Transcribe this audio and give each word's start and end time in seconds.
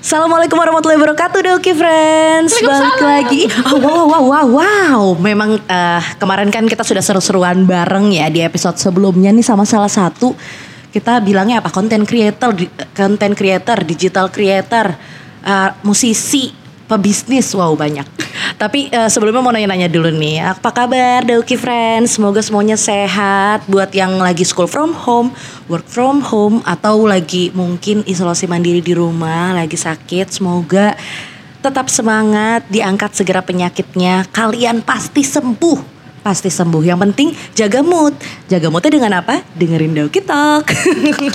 Assalamualaikum 0.00 0.56
warahmatullahi 0.56 0.96
wabarakatuh 0.96 1.44
Doki 1.44 1.76
Friends. 1.76 2.56
Balik 2.64 3.04
lagi. 3.04 3.42
Oh, 3.68 3.76
Wow 3.84 4.08
wow 4.08 4.24
wow 4.24 4.46
wow. 4.48 5.00
Memang 5.20 5.60
uh, 5.60 6.00
kemarin 6.16 6.48
kan 6.48 6.64
kita 6.64 6.80
sudah 6.80 7.04
seru-seruan 7.04 7.68
bareng 7.68 8.08
ya 8.08 8.32
Di 8.32 8.40
episode 8.40 8.80
sebelumnya 8.80 9.28
nih 9.28 9.44
sama 9.44 9.68
salah 9.68 9.92
satu. 9.92 10.32
Kita 10.88 11.20
bilangnya 11.20 11.60
apa? 11.60 11.68
Content 11.68 12.08
creator 12.08 12.56
Content 12.96 13.36
creator 13.36 13.84
Digital 13.84 14.32
creator 14.32 14.96
uh, 15.44 15.76
Musisi 15.84 16.48
Pebisnis. 16.88 17.52
Wow 17.52 17.76
banyak 17.76 18.08
tapi 18.60 18.92
uh, 18.92 19.08
sebelumnya 19.08 19.40
mau 19.40 19.56
nanya-nanya 19.56 19.88
dulu 19.88 20.12
nih, 20.12 20.44
apa 20.44 20.68
kabar 20.68 21.24
Dauki 21.24 21.56
Friends? 21.56 22.20
Semoga 22.20 22.44
semuanya 22.44 22.76
sehat 22.76 23.64
buat 23.64 23.88
yang 23.96 24.20
lagi 24.20 24.44
school 24.44 24.68
from 24.68 24.92
home, 24.92 25.32
work 25.64 25.88
from 25.88 26.20
home 26.20 26.60
atau 26.68 27.08
lagi 27.08 27.48
mungkin 27.56 28.04
isolasi 28.04 28.44
mandiri 28.44 28.84
di 28.84 28.92
rumah, 28.92 29.56
lagi 29.56 29.80
sakit. 29.80 30.28
Semoga 30.28 30.92
tetap 31.64 31.88
semangat, 31.88 32.68
diangkat 32.68 33.16
segera 33.16 33.40
penyakitnya. 33.40 34.28
Kalian 34.28 34.84
pasti 34.84 35.24
sembuh 35.24 35.99
pasti 36.20 36.52
sembuh. 36.52 36.82
Yang 36.84 36.98
penting 37.08 37.28
jaga 37.56 37.80
mood. 37.80 38.14
Jaga 38.46 38.68
moodnya 38.68 38.92
dengan 38.92 39.12
apa? 39.20 39.42
Dengerin 39.56 39.92
Dauki 39.96 40.20
Talk. 40.24 40.70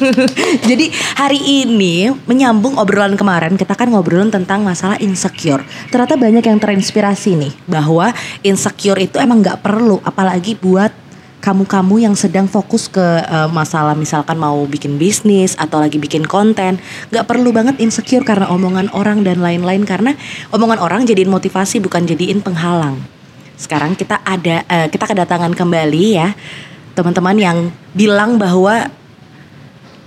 Jadi 0.69 0.89
hari 1.17 1.65
ini 1.65 2.13
menyambung 2.25 2.77
obrolan 2.77 3.17
kemarin 3.17 3.57
kita 3.57 3.73
kan 3.73 3.89
ngobrolin 3.89 4.29
tentang 4.29 4.61
masalah 4.61 4.97
insecure. 5.01 5.65
Ternyata 5.89 6.17
banyak 6.17 6.45
yang 6.45 6.57
terinspirasi 6.61 7.37
nih 7.37 7.53
bahwa 7.67 8.13
insecure 8.45 9.01
itu 9.01 9.17
emang 9.17 9.41
nggak 9.41 9.61
perlu 9.65 9.99
apalagi 10.05 10.55
buat 10.55 11.05
kamu-kamu 11.45 12.09
yang 12.09 12.15
sedang 12.17 12.49
fokus 12.49 12.89
ke 12.89 13.05
uh, 13.05 13.45
masalah 13.53 13.93
misalkan 13.93 14.33
mau 14.33 14.65
bikin 14.65 14.97
bisnis 14.97 15.53
atau 15.61 15.77
lagi 15.77 16.01
bikin 16.01 16.25
konten 16.25 16.81
nggak 17.13 17.29
perlu 17.29 17.53
banget 17.53 17.77
insecure 17.77 18.25
karena 18.25 18.49
omongan 18.49 18.89
orang 18.97 19.21
dan 19.21 19.45
lain-lain 19.45 19.85
karena 19.85 20.17
omongan 20.49 20.81
orang 20.81 21.05
jadiin 21.05 21.29
motivasi 21.29 21.77
bukan 21.77 22.09
jadiin 22.09 22.41
penghalang 22.41 22.97
sekarang 23.55 23.95
kita 23.95 24.19
ada 24.23 24.63
uh, 24.67 24.87
kita 24.91 25.07
kedatangan 25.07 25.55
kembali 25.55 26.05
ya 26.15 26.35
teman-teman 26.95 27.35
yang 27.35 27.75
bilang 27.91 28.39
bahwa 28.39 28.87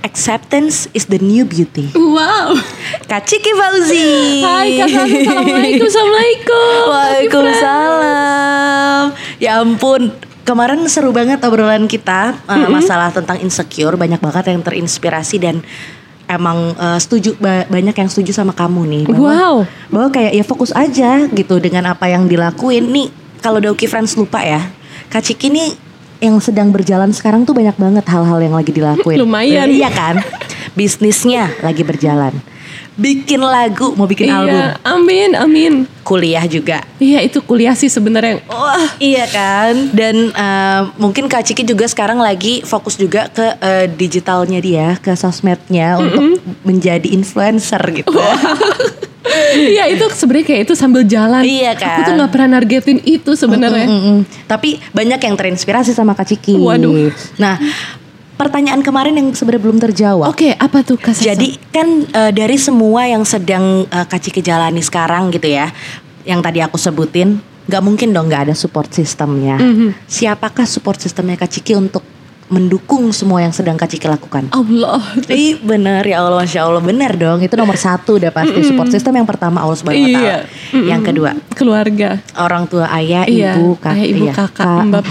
acceptance 0.01 0.89
is 0.97 1.05
the 1.13 1.21
new 1.21 1.45
beauty. 1.45 1.93
Wow. 1.93 2.57
Kak 3.05 3.29
Ciki 3.29 3.53
Fauzi. 3.53 4.41
Hai 4.41 4.81
Kak 4.81 4.89
Assalamualaikum. 4.89 5.85
Assalamualaikum. 5.85 6.89
Waalaikumsalam. 6.89 9.13
Ya 9.43 9.59
ampun, 9.61 10.15
kemarin 10.49 10.81
seru 10.89 11.13
banget 11.13 11.45
obrolan 11.45 11.85
kita 11.85 12.41
uh, 12.49 12.57
mm 12.57 12.65
-hmm. 12.65 12.73
masalah 12.73 13.13
tentang 13.13 13.37
insecure. 13.45 14.01
Banyak 14.01 14.23
banget 14.23 14.49
yang 14.49 14.65
terinspirasi 14.65 15.37
dan 15.45 15.61
emang 16.25 16.73
uh, 16.81 16.97
setuju 16.97 17.37
banyak 17.69 17.97
yang 17.97 18.09
setuju 18.09 18.33
sama 18.33 18.57
kamu 18.57 18.89
nih. 18.89 19.05
Bahwa, 19.13 19.29
wow. 19.29 19.57
Bahwa 19.93 20.09
kayak 20.09 20.33
ya 20.33 20.45
fokus 20.47 20.73
aja 20.73 21.29
gitu 21.29 21.61
dengan 21.61 21.93
apa 21.93 22.09
yang 22.09 22.25
dilakuin 22.25 22.89
nih 22.89 23.28
kalau 23.39 23.63
Dauki 23.63 23.87
Friends 23.87 24.19
lupa 24.19 24.43
ya, 24.43 24.63
Kak 25.09 25.25
Ciki 25.25 25.49
ini 25.49 25.89
yang 26.19 26.43
sedang 26.43 26.75
berjalan 26.75 27.15
sekarang 27.15 27.47
tuh 27.47 27.55
banyak 27.55 27.79
banget 27.79 28.05
hal-hal 28.11 28.39
yang 28.43 28.55
lagi 28.55 28.75
dilakuin. 28.75 29.19
Lumayan. 29.23 29.71
Iya 29.71 29.91
kan? 29.91 30.17
Bisnisnya 30.75 31.51
lagi 31.63 31.87
berjalan. 31.87 32.35
Bikin 32.99 33.39
lagu, 33.39 33.95
mau 33.95 34.11
bikin 34.11 34.27
iya, 34.27 34.37
album. 34.43 34.63
Amin, 34.83 35.31
amin. 35.39 35.75
Kuliah 36.03 36.43
juga. 36.51 36.83
Iya, 36.99 37.23
itu 37.23 37.39
kuliah 37.39 37.79
sih 37.79 37.87
sebenarnya. 37.87 38.43
Wah, 38.51 38.91
iya 38.99 39.23
kan? 39.31 39.95
Dan 39.95 40.35
uh, 40.35 40.91
mungkin 40.99 41.31
Kak 41.31 41.47
Ciki 41.47 41.63
juga 41.63 41.87
sekarang 41.87 42.19
lagi 42.19 42.67
fokus 42.67 42.99
juga 42.99 43.31
ke 43.31 43.55
uh, 43.55 43.87
digitalnya 43.87 44.59
dia, 44.59 44.99
ke 44.99 45.15
sosmednya 45.15 45.95
mm 45.95 45.99
-hmm. 46.03 46.11
untuk 46.11 46.43
menjadi 46.67 47.09
influencer 47.15 47.83
gitu. 48.03 48.19
Iya 49.59 49.85
itu 49.93 50.05
sebenarnya 50.13 50.47
kayak 50.47 50.61
itu 50.69 50.75
sambil 50.75 51.03
jalan. 51.05 51.43
Iya 51.45 51.73
kan. 51.77 52.01
Aku 52.01 52.01
tuh 52.09 52.15
nggak 52.17 52.31
pernah 52.33 52.49
nargetin 52.59 52.99
itu 53.05 53.31
sebenarnya. 53.35 53.87
Mm, 53.87 53.95
mm, 53.95 54.03
mm, 54.03 54.21
Tapi 54.49 54.81
banyak 54.93 55.21
yang 55.21 55.35
terinspirasi 55.37 55.93
sama 55.93 56.17
Kak 56.17 56.29
Ciki. 56.29 56.57
Waduh. 56.57 57.13
Nah 57.37 57.61
pertanyaan 58.39 58.81
kemarin 58.87 59.19
yang 59.19 59.29
sebenarnya 59.35 59.63
belum 59.67 59.79
terjawab. 59.83 60.31
Oke, 60.31 60.49
okay, 60.49 60.53
apa 60.55 60.87
tuh 60.87 60.95
Kak 60.95 61.19
Jadi 61.19 61.59
kan 61.75 62.07
uh, 62.15 62.31
dari 62.31 62.55
semua 62.55 63.05
yang 63.11 63.27
sedang 63.27 63.85
uh, 63.91 64.07
Kak 64.07 64.23
Ciki 64.23 64.41
jalani 64.41 64.79
sekarang 64.79 65.35
gitu 65.35 65.51
ya, 65.51 65.75
yang 66.23 66.39
tadi 66.39 66.63
aku 66.63 66.79
sebutin, 66.79 67.43
nggak 67.67 67.83
mungkin 67.83 68.15
dong 68.15 68.31
nggak 68.31 68.49
ada 68.49 68.55
support 68.55 68.95
sistemnya. 68.95 69.59
Mm 69.59 69.75
-hmm. 69.75 69.91
Siapakah 70.07 70.65
support 70.71 71.03
sistemnya 71.03 71.35
Kak 71.35 71.51
Ciki 71.51 71.75
untuk 71.75 72.07
mendukung 72.49 73.13
semua 73.13 73.45
yang 73.45 73.53
sedang 73.53 73.77
Kak 73.77 73.93
Ciki 73.93 74.09
lakukan. 74.09 74.49
Allah. 74.57 75.05
Ih 75.29 75.61
benar 75.61 76.01
ya 76.09 76.25
Allah 76.25 76.41
Masya 76.41 76.65
Allah 76.65 76.81
benar 76.81 77.13
dong 77.15 77.45
itu 77.45 77.55
nomor 77.61 77.77
satu 77.77 78.17
udah 78.17 78.33
pasti 78.33 78.57
mm 78.57 78.65
-mm. 78.65 78.69
support 78.73 78.89
system 78.89 79.13
yang 79.21 79.29
pertama 79.29 79.61
Allah 79.61 79.77
Subhanahu 79.77 80.01
Wa 80.01 80.09
Taala. 80.09 80.25
Iya. 80.25 80.37
Mm 80.41 80.49
-mm. 80.73 80.89
Yang 80.89 81.03
kedua 81.13 81.31
keluarga. 81.53 82.11
Orang 82.41 82.65
tua 82.65 82.89
ayah, 82.97 83.29
iya. 83.29 83.53
ibu, 83.61 83.77
kak, 83.77 83.93
ayah, 83.93 84.07
ibu, 84.09 84.25
iya, 84.25 84.33
kakak, 84.33 84.81
mbak. 84.89 85.05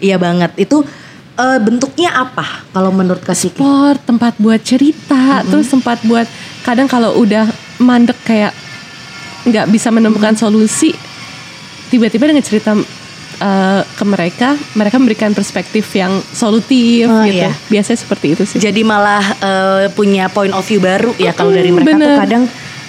Iya 0.00 0.16
banget 0.16 0.52
itu 0.56 0.80
uh, 1.36 1.58
bentuknya 1.60 2.16
apa 2.16 2.64
kalau 2.72 2.90
menurut 2.92 3.20
Kak 3.20 3.36
Ciki? 3.36 3.60
Support, 3.60 4.08
tempat 4.08 4.32
buat 4.40 4.60
cerita, 4.64 5.16
mm 5.16 5.40
-hmm. 5.44 5.48
terus 5.52 5.68
tempat 5.68 5.98
buat 6.08 6.26
kadang 6.64 6.88
kalau 6.88 7.20
udah 7.20 7.44
mandek 7.76 8.16
kayak 8.24 8.56
nggak 9.44 9.68
bisa 9.68 9.92
menemukan 9.92 10.32
mm 10.32 10.40
-hmm. 10.40 10.48
solusi, 10.48 10.90
tiba-tiba 11.92 12.32
dengan 12.32 12.44
cerita 12.44 12.72
uh, 13.40 13.82
ke 13.84 14.04
mereka, 14.04 14.54
mereka 14.76 14.96
memberikan 15.00 15.30
perspektif 15.32 15.88
yang 15.96 16.20
solutif 16.32 17.08
oh, 17.08 17.24
gitu. 17.24 17.44
Iya. 17.44 17.52
Biasanya 17.68 17.98
seperti 17.98 18.26
itu 18.36 18.42
sih. 18.48 18.58
Jadi 18.58 18.80
malah 18.82 19.24
uh, 19.40 19.84
punya 19.92 20.28
point 20.32 20.52
of 20.52 20.64
view 20.64 20.80
baru 20.80 21.12
ya 21.16 21.32
kalau 21.32 21.52
dari 21.52 21.72
mereka 21.72 21.96
bener. 21.96 22.06
tuh 22.06 22.20
kadang 22.20 22.44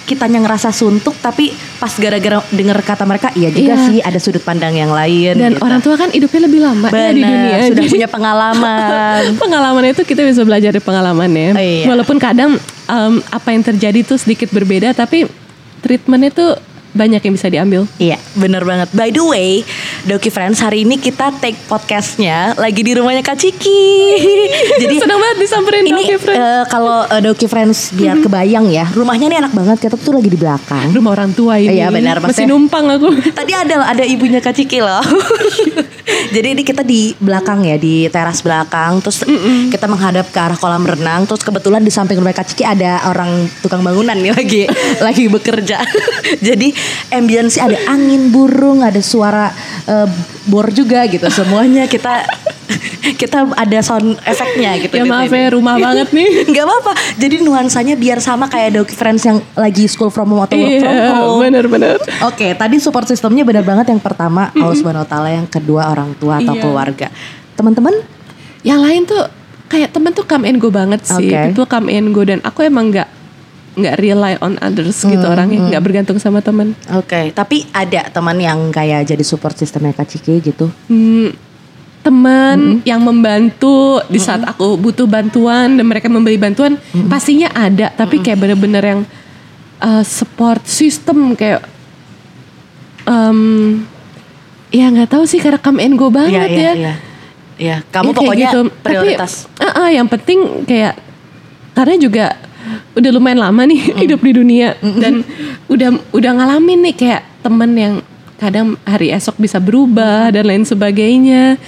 kitanya 0.08 0.40
ngerasa 0.40 0.72
suntuk 0.72 1.12
tapi 1.20 1.52
pas 1.76 1.92
gara-gara 2.00 2.40
denger 2.48 2.80
kata 2.80 3.04
mereka 3.04 3.28
iya 3.36 3.52
juga 3.52 3.76
iya. 3.76 3.86
sih 3.92 3.98
ada 4.00 4.16
sudut 4.16 4.40
pandang 4.40 4.72
yang 4.72 4.88
lain 4.88 5.36
dan 5.36 5.52
gitu. 5.52 5.60
orang 5.60 5.84
tua 5.84 6.00
kan 6.00 6.08
hidupnya 6.08 6.48
lebih 6.48 6.64
lama 6.64 6.88
Bener, 6.88 7.12
ya 7.12 7.12
di 7.12 7.22
dunia 7.28 7.56
sudah 7.68 7.84
punya 7.92 8.08
pengalaman 8.16 9.22
pengalaman 9.36 9.84
itu 9.92 10.08
kita 10.08 10.24
bisa 10.24 10.48
belajar 10.48 10.72
dari 10.72 10.80
pengalamannya 10.80 11.52
oh, 11.52 11.60
iya. 11.60 11.84
walaupun 11.92 12.16
kadang 12.16 12.56
um, 12.88 13.20
apa 13.28 13.52
yang 13.52 13.60
terjadi 13.60 14.00
itu 14.00 14.16
sedikit 14.16 14.48
berbeda 14.48 14.96
tapi 14.96 15.28
treatment 15.84 16.32
itu 16.32 16.56
banyak 16.98 17.20
yang 17.22 17.34
bisa 17.38 17.48
diambil. 17.52 17.86
Iya, 18.02 18.18
bener 18.34 18.66
banget. 18.66 18.88
By 18.96 19.14
the 19.14 19.22
way, 19.22 19.62
Doki 20.06 20.30
Friends, 20.30 20.62
hari 20.62 20.86
ini 20.86 20.94
kita 20.94 21.34
take 21.42 21.58
podcastnya 21.66 22.54
lagi 22.54 22.86
di 22.86 22.94
rumahnya 22.94 23.18
Kak 23.26 23.34
Ciki. 23.34 23.82
Jadi 24.82 24.94
senang 24.94 25.18
banget 25.18 25.38
disamperin 25.42 25.82
ini, 25.82 26.06
Doki 26.06 26.16
Friends. 26.22 26.38
Uh, 26.38 26.64
kalau 26.70 26.98
uh, 27.02 27.18
Doki 27.18 27.46
Friends 27.50 27.90
biar 27.98 28.22
kebayang 28.22 28.70
ya, 28.70 28.86
rumahnya 28.94 29.26
ini 29.26 29.36
enak 29.42 29.50
banget. 29.50 29.90
Kita 29.90 29.98
tuh 29.98 30.22
lagi 30.22 30.30
di 30.30 30.38
belakang. 30.38 30.94
Rumah 30.94 31.10
orang 31.10 31.30
tua 31.34 31.58
ini. 31.58 31.82
Iya 31.82 31.90
benar. 31.90 32.22
Masih 32.22 32.46
numpang 32.46 32.86
aku. 32.94 33.10
Tadi 33.38 33.52
ada 33.56 33.90
ada 33.90 34.04
ibunya 34.06 34.38
Kak 34.38 34.54
Ciki 34.54 34.78
loh. 34.78 35.02
Jadi 36.34 36.46
ini 36.54 36.62
kita 36.62 36.86
di 36.86 37.12
belakang 37.18 37.66
ya, 37.66 37.74
di 37.74 38.06
teras 38.06 38.38
belakang. 38.40 39.02
Terus 39.02 39.26
mm 39.26 39.34
-mm. 39.34 39.58
kita 39.74 39.90
menghadap 39.90 40.30
ke 40.30 40.38
arah 40.38 40.58
kolam 40.60 40.86
renang. 40.86 41.26
Terus 41.26 41.42
kebetulan 41.42 41.82
di 41.82 41.90
samping 41.90 42.22
rumah 42.22 42.36
Kak 42.36 42.54
Ciki 42.54 42.62
ada 42.62 43.02
orang 43.10 43.50
tukang 43.64 43.82
bangunan 43.82 44.14
nih 44.14 44.30
lagi 44.30 44.62
lagi 45.02 45.26
bekerja. 45.26 45.82
Jadi 46.38 46.70
ambience 47.10 47.58
ada 47.58 47.76
angin 47.90 48.30
burung, 48.30 48.86
ada 48.86 49.02
suara 49.02 49.50
uh, 49.88 50.08
bor 50.46 50.68
juga 50.70 51.08
gitu. 51.08 51.24
Semuanya 51.32 51.88
kita 51.88 52.28
kita 53.20 53.48
ada 53.56 53.78
sound 53.80 54.20
efeknya 54.28 54.76
gitu. 54.84 55.00
Ya 55.00 55.04
maaf 55.08 55.32
ya 55.32 55.48
rumah 55.56 55.80
banget 55.88 56.12
nih. 56.12 56.52
Gak 56.52 56.64
apa-apa. 56.68 56.92
Jadi 57.16 57.40
nuansanya 57.40 57.96
biar 57.96 58.20
sama 58.20 58.46
kayak 58.46 58.78
Doki 58.78 58.94
Friends 58.94 59.24
yang 59.24 59.40
lagi 59.56 59.88
school 59.88 60.12
from 60.12 60.28
home 60.30 60.44
atau 60.44 60.60
work 60.60 60.68
yeah, 60.68 60.84
from 60.84 60.96
home. 61.16 61.40
Bener-bener. 61.48 61.96
Oke, 61.98 62.12
okay, 62.28 62.50
tadi 62.52 62.76
support 62.78 63.08
sistemnya 63.08 63.42
benar 63.42 63.64
banget 63.64 63.90
yang 63.90 64.02
pertama 64.02 64.52
mm 64.52 64.54
-hmm. 64.54 64.62
Allah 64.62 64.76
Subhanahu 64.76 65.04
Wa 65.06 65.10
Taala, 65.10 65.28
yang 65.32 65.48
kedua 65.48 65.82
orang 65.88 66.12
tua 66.20 66.38
atau 66.38 66.54
yeah. 66.54 66.62
keluarga. 66.62 67.08
Teman-teman? 67.56 67.94
Yang 68.62 68.80
lain 68.84 69.02
tuh 69.08 69.22
kayak 69.68 69.90
temen 69.92 70.10
tuh 70.16 70.24
come 70.24 70.44
and 70.48 70.58
go 70.60 70.68
banget 70.68 71.00
sih. 71.04 71.28
Okay. 71.32 71.52
People 71.52 71.68
come 71.68 71.88
and 71.88 72.12
go 72.12 72.22
dan 72.24 72.40
aku 72.44 72.64
emang 72.64 72.92
nggak 72.92 73.17
nggak 73.78 73.96
rely 74.02 74.34
on 74.42 74.58
others 74.58 74.98
gitu 75.06 75.22
hmm, 75.22 75.34
orangnya 75.34 75.58
nggak 75.70 75.78
hmm. 75.78 75.86
bergantung 75.86 76.18
sama 76.18 76.42
teman. 76.42 76.74
Oke, 76.98 77.06
okay. 77.06 77.24
tapi 77.30 77.62
ada 77.70 78.10
teman 78.10 78.34
yang 78.42 78.74
kayak 78.74 79.06
jadi 79.06 79.22
support 79.22 79.54
sistemnya 79.54 79.94
Kak 79.94 80.10
Ciki 80.10 80.42
gitu? 80.42 80.66
Hmm, 80.90 81.30
teman 82.02 82.82
hmm. 82.82 82.82
yang 82.82 82.98
membantu 82.98 84.02
di 84.10 84.18
saat 84.18 84.42
hmm. 84.42 84.50
aku 84.50 84.74
butuh 84.76 85.06
bantuan 85.06 85.78
dan 85.78 85.86
mereka 85.86 86.10
memberi 86.10 86.34
bantuan 86.34 86.74
hmm. 86.74 87.06
pastinya 87.06 87.54
ada, 87.54 87.94
tapi 87.94 88.18
hmm. 88.18 88.24
kayak 88.26 88.38
bener-bener 88.42 88.82
yang 88.82 89.00
uh, 89.78 90.02
support 90.02 90.66
system 90.66 91.38
kayak 91.38 91.62
um, 93.06 93.82
ya 94.74 94.90
nggak 94.90 95.10
tahu 95.14 95.24
sih 95.24 95.38
karena 95.38 95.62
come 95.62 95.78
and 95.80 95.94
go 95.94 96.10
banget 96.10 96.50
ya. 96.50 96.74
ya. 96.74 96.74
ya. 96.74 96.94
Ya, 97.58 97.82
kamu 97.90 98.14
ya, 98.14 98.16
pokoknya 98.22 98.48
gitu. 98.54 98.60
prioritas. 98.86 99.50
Tapi, 99.58 99.66
uh, 99.66 99.78
uh, 99.82 99.88
yang 99.90 100.06
penting 100.06 100.62
kayak 100.62 100.94
karena 101.74 101.94
juga 101.98 102.26
udah 102.96 103.10
lumayan 103.14 103.40
lama 103.40 103.62
nih 103.64 103.80
mm. 103.92 103.96
hidup 104.02 104.20
di 104.22 104.32
dunia 104.34 104.68
mm 104.78 104.96
dan 104.98 105.14
udah 105.70 105.90
udah 106.10 106.30
ngalamin 106.34 106.90
nih 106.90 106.94
kayak 106.96 107.22
temen 107.42 107.70
yang 107.78 107.94
kadang 108.38 108.78
hari 108.86 109.10
esok 109.10 109.34
bisa 109.36 109.58
berubah 109.58 110.30
dan 110.30 110.46
lain 110.46 110.62
sebagainya. 110.62 111.58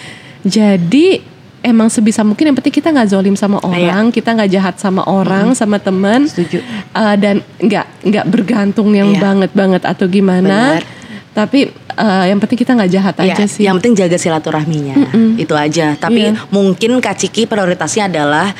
Jadi 0.46 1.20
emang 1.60 1.92
sebisa 1.92 2.24
mungkin 2.24 2.50
yang 2.50 2.56
penting 2.56 2.72
kita 2.72 2.88
nggak 2.94 3.10
zolim 3.10 3.36
sama 3.36 3.60
orang, 3.60 4.08
kita 4.14 4.32
nggak 4.32 4.50
jahat 4.50 4.76
sama 4.80 5.04
orang, 5.04 5.52
sama 5.52 5.76
teman, 5.76 6.24
Setuju. 6.24 6.62
Uh, 6.94 7.16
dan 7.18 7.44
nggak 7.60 7.86
nggak 8.06 8.26
bergantung 8.30 8.94
yang 8.96 9.12
Iya. 9.12 9.20
banget 9.20 9.50
banget 9.52 9.82
atau 9.84 10.06
gimana. 10.08 10.80
Benar. 10.80 10.84
Tapi 11.30 11.70
uh, 11.94 12.24
yang 12.26 12.38
penting 12.42 12.58
kita 12.58 12.72
nggak 12.74 12.90
jahat 12.90 13.14
Iya, 13.22 13.34
aja 13.34 13.44
sih. 13.46 13.62
Yang 13.66 13.74
penting 13.82 13.94
jaga 14.02 14.16
silaturahminya. 14.18 14.94
Itu 15.38 15.54
aja. 15.54 15.94
Tapi 15.94 16.32
Iya. 16.32 16.48
mungkin 16.50 16.98
Kak 16.98 17.18
Ciki 17.22 17.46
prioritasnya 17.46 18.10
adalah 18.10 18.50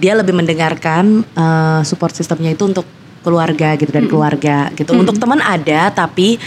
dia 0.00 0.16
lebih 0.16 0.32
mendengarkan 0.32 1.22
eh, 1.22 1.80
support 1.84 2.16
sistemnya 2.16 2.56
itu 2.56 2.64
untuk 2.64 2.88
keluarga 3.20 3.76
gitu 3.76 3.92
dan 3.92 4.08
keluarga 4.08 4.72
gitu. 4.72 4.96
Untuk 4.96 5.20
teman 5.20 5.44
ada 5.44 5.92
tapi 5.92 6.40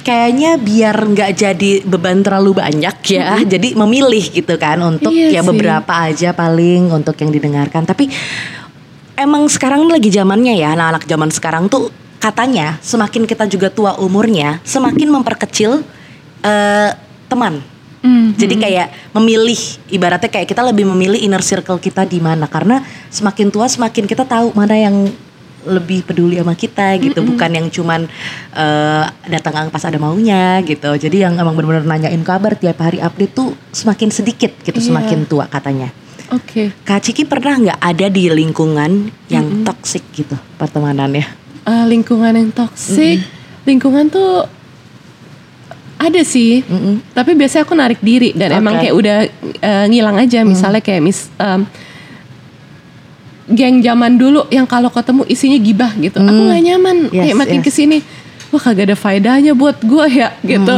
kayaknya 0.00 0.56
biar 0.56 0.96
nggak 0.96 1.30
jadi 1.36 1.72
beban 1.84 2.22
terlalu 2.22 2.62
banyak 2.62 2.96
ya. 3.10 3.36
Jadi 3.42 3.74
memilih 3.74 4.24
gitu 4.30 4.54
kan 4.56 4.78
untuk 4.80 5.10
Iya 5.10 5.40
ya 5.40 5.42
sih. 5.42 5.48
beberapa 5.50 5.92
aja 5.92 6.30
paling 6.32 6.94
untuk 6.94 7.18
yang 7.18 7.34
didengarkan. 7.34 7.82
Tapi 7.84 8.06
emang 9.18 9.50
sekarang 9.50 9.90
lagi 9.90 10.08
zamannya 10.08 10.56
ya 10.56 10.72
anak-anak 10.78 11.04
zaman 11.04 11.30
sekarang 11.34 11.64
tuh 11.68 11.90
katanya 12.22 12.76
semakin 12.80 13.24
kita 13.24 13.48
juga 13.48 13.72
tua 13.72 13.96
umurnya 13.98 14.60
semakin 14.62 15.08
memperkecil 15.10 15.82
eh, 16.46 16.90
teman. 17.26 17.60
Hmm, 18.00 18.32
Jadi 18.32 18.56
kayak 18.56 19.12
memilih 19.12 19.60
ibaratnya 19.92 20.32
kayak 20.32 20.48
kita 20.48 20.64
lebih 20.64 20.88
memilih 20.88 21.20
inner 21.20 21.44
circle 21.44 21.76
kita 21.76 22.08
di 22.08 22.16
mana 22.16 22.48
karena 22.48 22.80
semakin 23.12 23.52
tua 23.52 23.68
semakin 23.68 24.08
kita 24.08 24.24
tahu 24.24 24.56
mana 24.56 24.72
yang 24.72 25.12
lebih 25.68 26.08
peduli 26.08 26.40
sama 26.40 26.56
kita 26.56 26.96
gitu 26.96 27.20
bukan 27.20 27.50
yang 27.52 27.68
cuman 27.68 28.08
eh, 28.56 29.04
datang 29.28 29.68
pas 29.68 29.84
ada 29.84 30.00
maunya 30.00 30.64
gitu. 30.64 30.88
Jadi 30.96 31.20
yang 31.20 31.36
emang 31.36 31.52
benar-benar 31.52 31.84
nanyain 31.84 32.24
kabar 32.24 32.56
tiap 32.56 32.80
hari 32.80 33.04
update 33.04 33.36
tuh 33.36 33.52
semakin 33.68 34.08
sedikit 34.08 34.56
gitu 34.64 34.80
Iya. 34.80 34.86
semakin 34.88 35.28
tua 35.28 35.44
katanya. 35.44 35.92
Oke. 36.32 36.72
Kak 36.86 37.04
Ciki 37.04 37.28
pernah 37.28 37.58
nggak 37.58 37.80
ada 37.82 38.06
di 38.08 38.32
lingkungan 38.32 39.12
yang 39.28 39.66
toksik 39.66 40.08
gitu 40.14 40.38
pertemanannya? 40.56 41.26
Uh, 41.68 41.84
lingkungan 41.84 42.32
yang 42.32 42.48
toksik, 42.56 43.20
lingkungan 43.68 44.08
tuh 44.08 44.48
ada 46.00 46.24
sih. 46.24 46.64
Mm-mm. 46.64 47.12
Tapi 47.12 47.36
biasanya 47.36 47.68
aku 47.68 47.76
narik 47.76 48.00
diri 48.00 48.32
dan 48.32 48.56
emang 48.56 48.80
Oke. 48.80 48.88
kayak 48.88 48.94
udah 48.96 49.18
uh, 49.60 49.84
ngilang 49.84 50.16
aja. 50.16 50.40
Misalnya 50.48 50.80
kayak 50.80 51.04
mis 51.04 51.28
um, 51.36 51.68
geng 53.50 53.84
zaman 53.84 54.16
dulu 54.16 54.48
yang 54.48 54.64
kalau 54.64 54.88
ketemu 54.88 55.28
isinya 55.28 55.58
gibah 55.60 55.92
gitu. 56.00 56.16
Aku 56.16 56.40
nggak 56.48 56.62
nyaman. 56.64 56.96
Yes, 57.12 57.20
kayak 57.20 57.36
makin 57.36 57.58
yes. 57.60 57.66
ke 57.66 57.70
sini, 57.74 57.98
wah 58.48 58.62
kagak 58.62 58.88
ada 58.88 58.96
faedahnya 58.96 59.52
buat 59.52 59.76
gue 59.84 60.06
ya 60.08 60.32
gitu. 60.40 60.76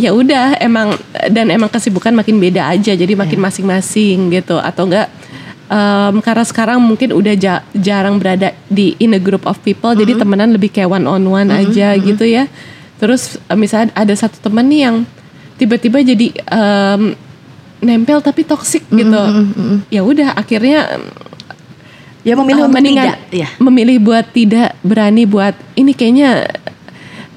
Ya 0.00 0.16
udah 0.16 0.56
emang 0.62 0.96
dan 1.28 1.52
emang 1.52 1.68
kesibukan 1.68 2.16
makin 2.16 2.40
beda 2.40 2.72
aja. 2.72 2.96
Jadi 2.96 3.12
makin 3.12 3.42
masing-masing 3.42 4.32
gitu. 4.32 4.56
Atau 4.56 4.88
enggak 4.88 5.12
em, 5.68 6.14
karena 6.24 6.44
sekarang 6.48 6.78
mungkin 6.80 7.12
udah 7.12 7.34
ja- 7.36 7.66
jarang 7.76 8.16
berada 8.16 8.56
di 8.70 8.96
in 9.02 9.12
a 9.12 9.20
group 9.20 9.44
of 9.44 9.60
people. 9.60 9.92
Jadi 9.92 10.16
temenan 10.16 10.54
lebih 10.54 10.72
kayak 10.72 10.88
one 10.88 11.04
on 11.04 11.26
one 11.26 11.50
aja 11.52 11.92
gitu 11.98 12.24
ya. 12.24 12.48
Terus 13.02 13.42
eh, 13.50 13.58
misalnya 13.58 13.90
ada 13.98 14.14
satu 14.14 14.38
temen 14.38 14.70
nih 14.70 14.80
yang 14.86 14.96
tiba-tiba 15.58 15.98
jadi 16.06 16.30
em, 16.30 17.18
nempel 17.82 18.22
tapi 18.22 18.46
toksik 18.46 18.86
gitu. 18.94 19.22
Ya 19.90 20.06
udah 20.06 20.38
akhirnya 20.38 21.02
Ya 22.22 22.38
memilih 22.38 22.62
Uh, 22.62 22.70
untuk 22.70 22.86
tidak, 22.86 23.18
ya. 23.34 23.50
memilih 23.58 23.98
buat 23.98 24.22
tidak 24.30 24.78
berani 24.86 25.26
buat 25.26 25.58
ini 25.74 25.90
kayaknya 25.90 26.46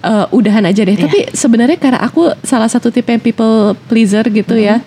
uh, 0.06 0.30
udahan 0.30 0.62
aja 0.62 0.86
deh. 0.86 0.94
Iya. 0.94 1.10
Tapi 1.10 1.20
sebenarnya 1.34 1.82
karena 1.82 2.06
aku 2.06 2.30
salah 2.46 2.70
satu 2.70 2.94
tipe 2.94 3.10
yang 3.10 3.18
people 3.18 3.74
pleaser 3.90 4.22
gitu 4.30 4.54
ya. 4.54 4.86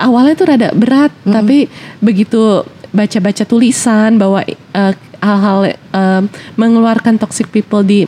Awalnya 0.00 0.32
tuh 0.32 0.48
rada 0.48 0.68
berat, 0.72 1.12
tapi 1.28 1.68
begitu 2.00 2.64
baca-baca 2.88 3.44
tulisan 3.44 4.16
bahwa 4.16 4.40
uh, 4.72 4.92
hal-hal 5.24 5.58
um, 5.90 6.22
mengeluarkan 6.54 7.16
toxic 7.16 7.48
people 7.48 7.80
di 7.80 8.04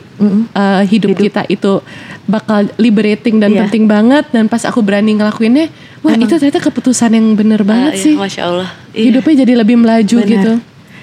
uh, 0.53 0.83
hidup, 0.83 1.17
kita 1.17 1.43
itu 1.47 1.81
bakal 2.23 2.69
liberating 2.77 3.37
dan 3.37 3.49
Iya. 3.49 3.65
penting 3.65 3.85
banget 3.85 4.29
dan 4.29 4.45
pas 4.45 4.61
aku 4.61 4.79
berani 4.79 5.13
ngelakuinnya, 5.13 5.67
wah 5.99 6.13
itu 6.13 6.29
ternyata 6.29 6.61
keputusan 6.61 7.09
yang 7.11 7.33
bener 7.33 7.61
banget 7.61 7.91
Ah, 7.91 7.97
iya, 7.97 8.05
sih. 8.05 8.13
Masya 8.13 8.41
Allah. 8.43 8.69
Iya. 8.93 9.03
Hidupnya 9.09 9.35
jadi 9.41 9.53
lebih 9.57 9.75
melaju 9.75 10.17
Benar. 10.19 10.29
gitu. 10.29 10.53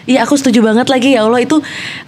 Iya 0.05 0.20
aku 0.20 0.37
setuju 0.37 0.61
banget 0.61 0.84
lagi 0.84 1.16
ya 1.16 1.25
Allah 1.25 1.40
itu 1.40 1.56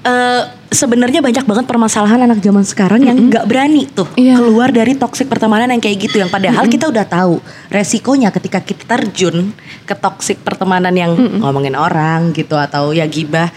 eh, 0.04 0.42
sebenarnya 0.68 1.24
banyak 1.24 1.48
banget 1.48 1.64
permasalahan 1.64 2.20
anak 2.20 2.44
zaman 2.44 2.60
sekarang 2.60 3.00
yang 3.00 3.16
nggak 3.16 3.48
berani 3.48 3.88
tuh 3.88 4.04
Iya. 4.12 4.36
keluar 4.36 4.68
dari 4.68 4.92
toxic 4.92 5.24
pertemanan 5.24 5.72
yang 5.72 5.80
kayak 5.80 6.04
gitu 6.04 6.20
yang 6.20 6.28
padahal 6.28 6.68
kita 6.68 6.92
udah 6.92 7.08
tahu 7.08 7.40
resikonya 7.72 8.28
ketika 8.28 8.60
kita 8.60 8.84
terjun 8.84 9.48
ke 9.88 9.96
toxic 9.96 10.36
pertemanan 10.38 10.92
yang 10.92 11.16
ngomongin 11.40 11.72
orang 11.72 12.36
gitu 12.36 12.52
atau 12.54 12.92
ya 12.92 13.08
gibah 13.08 13.48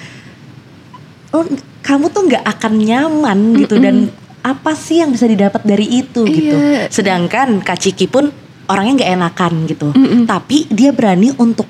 oh, 1.31 1.45
kamu 1.79 2.05
tuh 2.09 2.21
nggak 2.25 2.43
akan 2.47 2.73
nyaman 2.77 3.39
gitu 3.57 3.75
dan 3.77 4.09
apa 4.39 4.71
sih 4.71 4.99
yang 4.99 5.11
bisa 5.11 5.25
didapat 5.25 5.61
dari 5.61 5.85
itu 5.99 6.23
gitu 6.23 6.55
Iya. 6.55 6.87
sedangkan 6.87 7.59
Kak 7.59 7.77
Ciki 7.77 8.07
pun 8.07 8.31
orangnya 8.65 9.03
nggak 9.03 9.11
enakan 9.15 9.53
gitu 9.65 9.87
tapi 10.25 10.63
dia 10.69 10.89
berani 10.89 11.33
untuk 11.35 11.67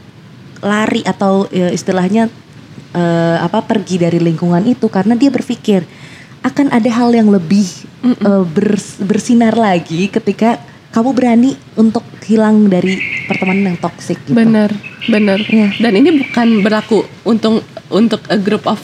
lari 0.59 1.01
atau 1.01 1.47
ya, 1.47 1.69
istilahnya 1.69 2.27
eh, 2.91 3.37
apa 3.37 3.63
pergi 3.63 3.95
dari 3.97 4.19
lingkungan 4.19 4.61
itu 4.65 4.85
karena 4.85 5.15
dia 5.15 5.29
berpikir 5.29 5.87
akan 6.39 6.69
ada 6.69 6.89
hal 6.89 7.11
yang 7.11 7.27
lebih 7.27 7.65
eh, 8.03 8.43
bers- 8.45 8.99
bersinar 8.99 9.55
lagi 9.55 10.07
ketika 10.07 10.59
kamu 10.89 11.09
berani 11.13 11.51
untuk 11.73 12.01
hilang 12.25 12.65
dari 12.65 12.97
pertemanan 13.25 13.73
yang 13.73 13.77
toksik 13.77 14.25
gitu. 14.25 14.33
Bener, 14.33 14.73
bener. 15.05 15.37
Iya. 15.37 15.69
Dan 15.77 15.93
ini 15.95 16.17
bukan 16.17 16.65
berlaku 16.65 17.01
untuk 17.23 17.61
untuk 17.89 18.21
a 18.29 18.37
group 18.37 18.63
of 18.69 18.77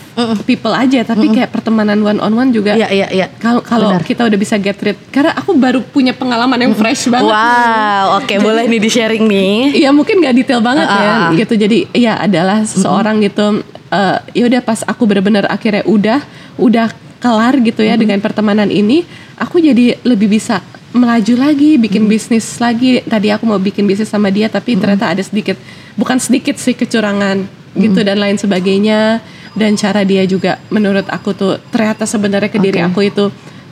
people 0.50 0.74
aja, 0.74 1.06
tapi 1.06 1.30
kayak 1.30 1.54
pertemanan 1.54 2.02
one 2.02 2.18
on 2.18 2.34
one 2.34 2.50
juga. 2.50 2.74
Iya 2.74 2.90
iya 2.90 3.08
iya. 3.14 3.28
Kalau 3.38 3.62
kalau 3.62 3.94
kita 4.02 4.26
udah 4.26 4.38
bisa 4.38 4.58
get 4.58 4.82
rid, 4.82 4.98
karena 5.14 5.38
aku 5.38 5.54
baru 5.54 5.82
punya 5.86 6.12
pengalaman 6.12 6.58
yang 6.58 6.74
fresh 6.74 7.08
banget. 7.08 7.30
Wow, 7.30 8.20
oke 8.22 8.34
boleh 8.42 8.66
nih 8.66 8.82
di 8.82 8.90
sharing 8.90 9.24
nih. 9.30 9.86
Iya 9.86 9.90
mungkin 9.94 10.20
nggak 10.20 10.36
detail 10.36 10.62
banget 10.62 10.90
Ah, 10.90 10.98
ya, 10.98 11.06
ah, 11.10 11.18
ah. 11.30 11.30
gitu. 11.38 11.54
Jadi 11.54 11.78
ya 11.94 12.14
adalah 12.20 12.66
seseorang 12.66 13.22
gitu. 13.24 13.62
eh 13.86 14.18
ya 14.34 14.50
udah 14.50 14.62
pas 14.66 14.82
aku 14.82 15.06
benar-benar 15.06 15.46
akhirnya 15.46 15.86
udah 15.86 16.20
udah 16.58 16.90
kelar 17.22 17.62
gitu 17.62 17.86
ya 17.86 17.94
dengan 17.94 18.18
pertemanan 18.18 18.74
ini, 18.74 19.06
aku 19.38 19.62
jadi 19.62 20.02
lebih 20.02 20.26
bisa 20.34 20.66
melaju 20.90 21.38
lagi, 21.38 21.78
bikin 21.78 22.10
bisnis 22.10 22.58
lagi. 22.58 23.06
Tadi 23.06 23.30
aku 23.30 23.46
mau 23.46 23.62
bikin 23.62 23.86
bisnis 23.86 24.10
sama 24.10 24.34
dia, 24.34 24.50
tapi 24.50 24.74
ternyata 24.74 25.14
ada 25.14 25.22
sedikit, 25.22 25.54
bukan 25.94 26.18
sedikit 26.18 26.58
sih 26.58 26.74
kecurangan 26.74 27.65
gitu 27.76 28.00
dan 28.02 28.18
lain 28.20 28.40
sebagainya. 28.40 29.20
Dan 29.56 29.80
cara 29.80 30.04
dia 30.04 30.28
juga 30.28 30.60
menurut 30.68 31.08
aku 31.08 31.32
tuh 31.32 31.56
ternyata 31.72 32.04
sebenarnya 32.04 32.52
ke 32.52 32.60
diri 32.60 32.84
Oke. 32.84 32.88
aku 32.92 33.00
itu 33.08 33.26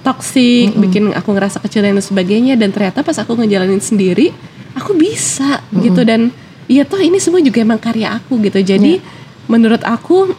toksik, 0.03 0.75
bikin 0.79 1.11
aku 1.11 1.35
ngerasa 1.35 1.59
kecil 1.59 1.83
dan 1.83 1.99
sebagainya. 1.99 2.55
Dan 2.55 2.71
ternyata 2.71 3.03
pas 3.03 3.15
aku 3.19 3.35
ngejalanin 3.39 3.83
sendiri, 3.83 4.31
aku 4.75 4.95
bisa 4.95 5.59
gitu 5.83 6.07
dan 6.07 6.31
ya 6.71 6.87
toh 6.87 6.99
ini 6.99 7.19
semua 7.19 7.43
juga 7.43 7.59
emang 7.59 7.79
karya 7.79 8.15
aku 8.15 8.39
gitu. 8.43 8.63
Jadi 8.63 9.03
menurut 9.51 9.83
aku 9.83 10.31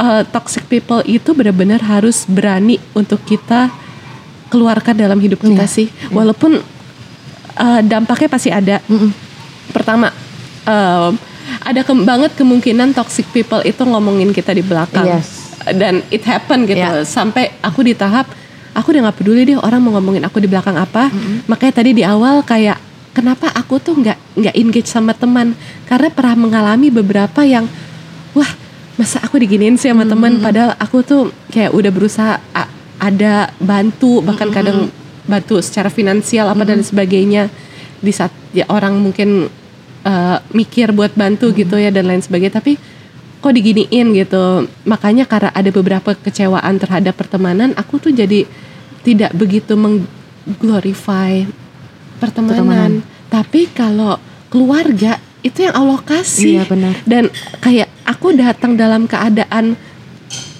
uh, 0.00 0.22
toxic 0.32 0.64
people 0.68 1.04
itu 1.04 1.32
benar-benar 1.36 1.84
harus 1.84 2.24
berani 2.24 2.80
untuk 2.96 3.20
kita 3.24 3.68
keluarkan 4.48 4.96
dalam 4.96 5.18
hidup 5.20 5.42
kita 5.42 5.68
sih. 5.68 5.92
Walaupun 6.08 6.56
uh, 7.56 7.80
dampaknya 7.82 8.28
pasti 8.30 8.50
ada. 8.52 8.80
Pertama, 9.72 10.12
um, 10.64 11.12
ada 11.62 11.80
ke- 11.82 12.04
banget 12.06 12.32
kemungkinan 12.34 12.94
toxic 12.94 13.26
people 13.30 13.62
itu 13.62 13.82
ngomongin 13.82 14.30
kita 14.30 14.54
di 14.54 14.62
belakang. 14.62 15.06
Yes. 15.06 15.56
Dan 15.74 16.02
it 16.14 16.22
happen 16.22 16.66
gitu. 16.66 16.78
Ya. 16.78 17.02
Sampai 17.02 17.54
aku 17.62 17.82
di 17.82 17.94
tahap 17.94 18.30
aku 18.76 18.92
udah 18.92 19.08
nggak 19.08 19.18
peduli 19.18 19.42
deh 19.48 19.58
orang 19.58 19.80
mau 19.80 19.96
ngomongin 19.96 20.22
aku 20.26 20.38
di 20.38 20.48
belakang 20.50 20.76
apa. 20.76 21.10
Makanya 21.50 21.74
tadi 21.82 21.90
di 21.96 22.04
awal 22.06 22.44
kayak 22.44 22.78
kenapa 23.16 23.48
aku 23.56 23.80
tuh 23.80 23.96
nggak 23.96 24.18
nggak 24.36 24.54
engage 24.60 24.92
sama 24.92 25.16
teman 25.16 25.56
karena 25.88 26.12
pernah 26.12 26.36
mengalami 26.36 26.92
beberapa 26.92 27.40
yang 27.48 27.64
wah 28.36 28.52
masa 29.00 29.24
aku 29.24 29.40
diginiin 29.40 29.80
sih 29.80 29.88
sama 29.88 30.04
teman 30.04 30.36
padahal 30.44 30.76
aku 30.76 31.00
tuh 31.00 31.22
kayak 31.48 31.72
udah 31.72 31.88
berusaha 31.88 32.36
ada 33.00 33.48
bantu 33.56 34.20
bahkan 34.20 34.52
kadang 34.52 34.92
bantu 35.24 35.60
secara 35.64 35.88
finansial 35.88 36.48
apa 36.48 36.64
dan 36.64 36.80
sebagainya 36.84 37.48
di 38.00 38.12
saat 38.12 38.32
ya 38.52 38.68
orang 38.68 39.00
mungkin 39.00 39.48
uh, 40.06 40.38
mikir 40.54 40.94
buat 40.94 41.10
bantu 41.18 41.50
gitu 41.50 41.74
ya 41.74 41.90
dan 41.90 42.06
lain 42.06 42.22
sebagainya. 42.22 42.62
Tapi 42.62 42.78
kok 43.42 43.52
diginiin 43.52 44.14
gitu. 44.14 44.70
Makanya 44.86 45.26
karena 45.26 45.50
ada 45.50 45.70
beberapa 45.74 46.14
kecewaan 46.14 46.78
terhadap 46.78 47.18
pertemanan 47.18 47.74
aku 47.74 47.98
tuh 47.98 48.14
jadi 48.14 48.46
tidak 49.06 49.34
begitu 49.38 49.78
mengglorify 49.78 51.46
pertemanan, 52.18 53.06
tapi 53.30 53.70
kalau 53.70 54.18
keluarga 54.50 55.22
itu 55.46 55.62
yang 55.62 55.78
Allah 55.78 56.00
kasih. 56.02 56.58
Iya, 56.58 56.62
benar. 56.66 56.94
dan 57.06 57.30
kayak 57.62 57.86
aku 58.02 58.34
datang 58.34 58.74
dalam 58.74 59.06
keadaan 59.06 59.78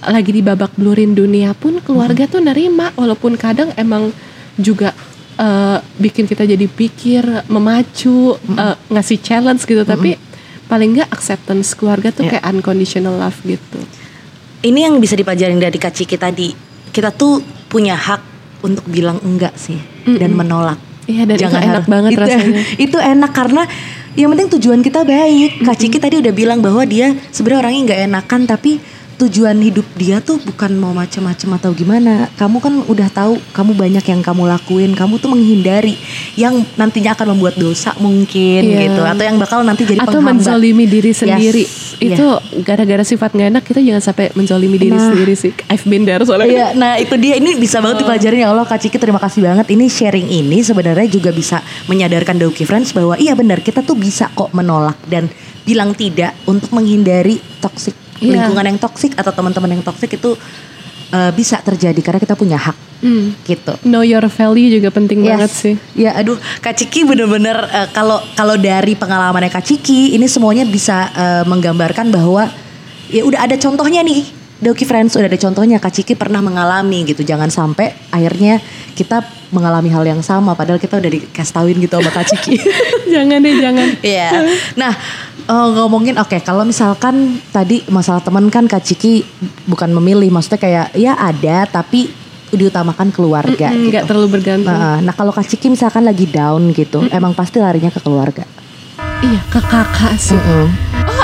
lagi 0.07 0.31
di 0.31 0.43
babak 0.47 0.79
belurin 0.79 1.19
dunia 1.19 1.51
pun 1.59 1.83
keluarga 1.83 2.31
tuh 2.31 2.39
nerima. 2.39 2.95
Walaupun 2.95 3.35
kadang 3.35 3.75
emang 3.75 4.15
juga 4.55 4.95
eh, 5.37 5.79
bikin 5.97 6.25
kita 6.25 6.43
jadi 6.43 6.67
pikir 6.67 7.23
memacu 7.47 8.17
eh, 8.35 8.77
ngasih 8.87 9.19
challenge 9.19 9.63
gitu 9.63 9.83
tapi 9.83 10.17
paling 10.65 10.93
nggak 10.93 11.09
acceptance 11.09 11.73
keluarga 11.73 12.11
tuh 12.11 12.25
Iya. 12.25 12.39
kayak 12.39 12.45
unconditional 12.51 13.15
love 13.15 13.39
gitu. 13.41 13.79
Ini 14.61 14.91
yang 14.91 14.99
bisa 14.99 15.15
dipelajarin 15.15 15.57
dari 15.57 15.77
Kak 15.77 15.93
Ciki 15.93 16.17
tadi. 16.17 16.51
Kita 16.91 17.13
tuh 17.13 17.39
punya 17.67 17.95
hak 17.95 18.23
untuk 18.63 18.83
bilang 18.85 19.21
enggak 19.21 19.55
sih 19.55 19.79
dan 20.03 20.33
menolak. 20.33 20.81
Iya, 21.07 21.23
dan 21.23 21.37
itu 21.37 21.47
enak 21.47 21.63
harus- 21.63 21.87
banget 21.87 22.11
itu, 22.15 22.21
rasanya. 22.21 22.63
Itu 22.89 22.99
enak 22.99 23.31
karena 23.31 23.63
yang 24.17 24.33
penting 24.33 24.49
tujuan 24.59 24.81
kita 24.81 25.07
baik. 25.07 25.63
Kak 25.63 25.77
Ciki 25.77 25.99
tadi 26.01 26.19
udah 26.19 26.33
bilang 26.33 26.59
bahwa 26.59 26.83
dia 26.83 27.15
sebenarnya 27.31 27.61
orangnya 27.63 27.83
nggak 27.87 28.01
enakan 28.11 28.41
tapi 28.45 28.83
tujuan 29.17 29.57
hidup 29.57 29.89
dia 29.97 30.21
tuh 30.21 30.37
bukan 30.37 30.77
mau 30.77 30.93
macem-macem 30.93 31.49
atau 31.57 31.73
gimana. 31.73 32.29
Kamu 32.37 32.61
kan 32.61 32.75
udah 32.85 33.09
tahu 33.09 33.41
kamu 33.57 33.73
banyak 33.73 34.05
yang 34.05 34.21
kamu 34.21 34.45
lakuin. 34.45 34.93
Kamu 34.93 35.17
tuh 35.17 35.33
menghindari 35.33 35.97
yang 36.37 36.61
nantinya 36.77 37.17
akan 37.17 37.33
membuat 37.33 37.57
dosa 37.57 37.97
mungkin 37.97 38.61
Iya. 38.63 38.93
gitu 38.93 39.01
atau 39.01 39.25
yang 39.25 39.41
bakal 39.41 39.65
nanti 39.65 39.89
jadi 39.89 40.05
Atau 40.05 40.21
penghambat. 40.21 40.45
menzolimi 40.45 40.85
diri 40.85 41.17
sendiri. 41.17 41.65
Yes, 41.65 41.97
Itu 41.97 42.27
gara-gara 42.61 43.01
sifat 43.01 43.33
nggak 43.33 43.49
enak 43.57 43.65
kita 43.65 43.81
jangan 43.81 44.03
sampai 44.05 44.37
menzolimi 44.37 44.77
diri 44.77 44.93
Nah. 44.93 45.09
sendiri 45.09 45.33
sih. 45.33 45.53
I've 45.73 45.89
been 45.89 46.05
there 46.05 46.21
soalnya. 46.21 46.53
Iya, 46.53 46.67
nah 46.77 47.01
itu 47.01 47.17
dia 47.17 47.41
ini 47.41 47.57
bisa 47.57 47.81
banget 47.81 48.05
dipelajarin 48.05 48.45
ya 48.45 48.53
Allah 48.53 48.69
Kak 48.69 48.85
Ciki 48.85 49.01
terima 49.01 49.17
kasih 49.17 49.41
banget. 49.41 49.67
Ini 49.73 49.89
sharing 49.89 50.29
ini 50.29 50.61
sebenarnya 50.61 51.09
juga 51.09 51.33
bisa 51.33 51.65
menyadarkan 51.89 52.37
Dauki 52.37 52.69
Friends 52.69 52.93
bahwa 52.93 53.17
iya 53.17 53.33
benar 53.33 53.65
kita 53.65 53.81
tuh 53.81 53.97
bisa 53.97 54.29
kok 54.31 54.53
menolak 54.53 55.01
dan 55.09 55.33
bilang 55.65 55.97
tidak 55.97 56.37
untuk 56.45 56.71
menghindari 56.71 57.41
toxic 57.59 57.97
Iya. 58.19 58.47
lingkungan 58.47 58.65
yang 58.67 58.79
toksik 58.79 59.13
atau 59.15 59.31
teman-teman 59.31 59.71
yang 59.73 59.83
toksik 59.83 60.15
itu 60.15 60.35
eh, 61.07 61.31
bisa 61.31 61.61
terjadi 61.61 62.01
karena 62.01 62.19
kita 62.19 62.35
punya 62.35 62.59
hak 62.59 62.77
Hmm. 62.97 63.37
gitu. 63.45 63.77
Know 63.85 64.01
your 64.01 64.25
value 64.25 64.73
juga 64.73 64.89
penting 64.89 65.21
Yes. 65.21 65.29
banget 65.29 65.51
sih. 65.53 65.75
Ya 65.95 66.17
aduh 66.17 66.35
Kak 66.59 66.75
Ciki 66.75 67.05
bener-bener 67.05 67.53
eh, 67.69 67.89
kalau 67.93 68.17
kalau 68.33 68.57
dari 68.57 68.97
pengalamannya 68.97 69.53
Kak 69.53 69.63
Ciki 69.63 70.17
ini 70.17 70.25
semuanya 70.25 70.65
bisa 70.65 71.13
eh, 71.13 71.45
menggambarkan 71.45 72.09
bahwa 72.09 72.49
ya 73.07 73.23
udah 73.23 73.45
ada 73.45 73.55
contohnya 73.55 74.01
nih. 74.01 74.25
Doki 74.57 74.89
Friends 74.89 75.13
udah 75.13 75.29
ada 75.29 75.37
contohnya 75.37 75.77
Kak 75.77 75.93
Ciki 75.93 76.17
pernah 76.17 76.41
mengalami 76.41 77.05
gitu. 77.05 77.21
Jangan 77.21 77.53
sampai 77.53 77.93
akhirnya 78.09 78.65
kita 78.97 79.21
mengalami 79.53 79.93
hal 79.93 80.01
yang 80.03 80.25
sama 80.25 80.57
padahal 80.57 80.81
kita 80.81 80.97
udah 80.97 81.11
dikasih 81.13 81.53
tauin 81.53 81.77
gitu 81.77 82.01
sama 82.01 82.09
Kak 82.09 82.33
Ciki. 82.33 82.57
jangan 83.13 83.45
deh, 83.45 83.55
jangan. 83.61 83.89
Iya. 84.01 84.29
Nah, 84.81 84.97
eh, 85.47 85.69
ngomongin 85.75 86.19
oke 86.19 86.39
kalau 86.43 86.67
misalkan 86.67 87.39
tadi 87.51 87.87
masalah 87.89 88.23
teman 88.23 88.51
kan 88.51 88.67
Kak 88.67 88.83
Ciki 88.83 89.23
bukan 89.67 89.91
memilih 89.95 90.31
maksudnya 90.31 90.61
kayak 90.61 90.87
ya 90.99 91.15
ada 91.15 91.67
tapi 91.67 92.11
diutamakan 92.47 93.11
keluarga 93.11 93.75
Mm, 93.75 93.75
gitu. 93.75 93.91
Nggak 93.91 94.05
terlalu 94.07 94.29
bergantung. 94.39 94.71
Nah, 94.71 95.03
nah 95.03 95.15
kalau 95.15 95.35
Kak 95.35 95.47
Ciki 95.47 95.67
misalkan 95.67 96.07
lagi 96.07 96.31
down 96.31 96.71
gitu, 96.71 97.03
emang 97.11 97.35
pasti 97.35 97.59
larinya 97.59 97.91
ke 97.91 97.99
keluarga. 97.99 98.47
Iya, 99.19 99.41
ke 99.51 99.61
kakak 99.65 100.15
sih. 100.21 100.39
Oh, 100.39 100.69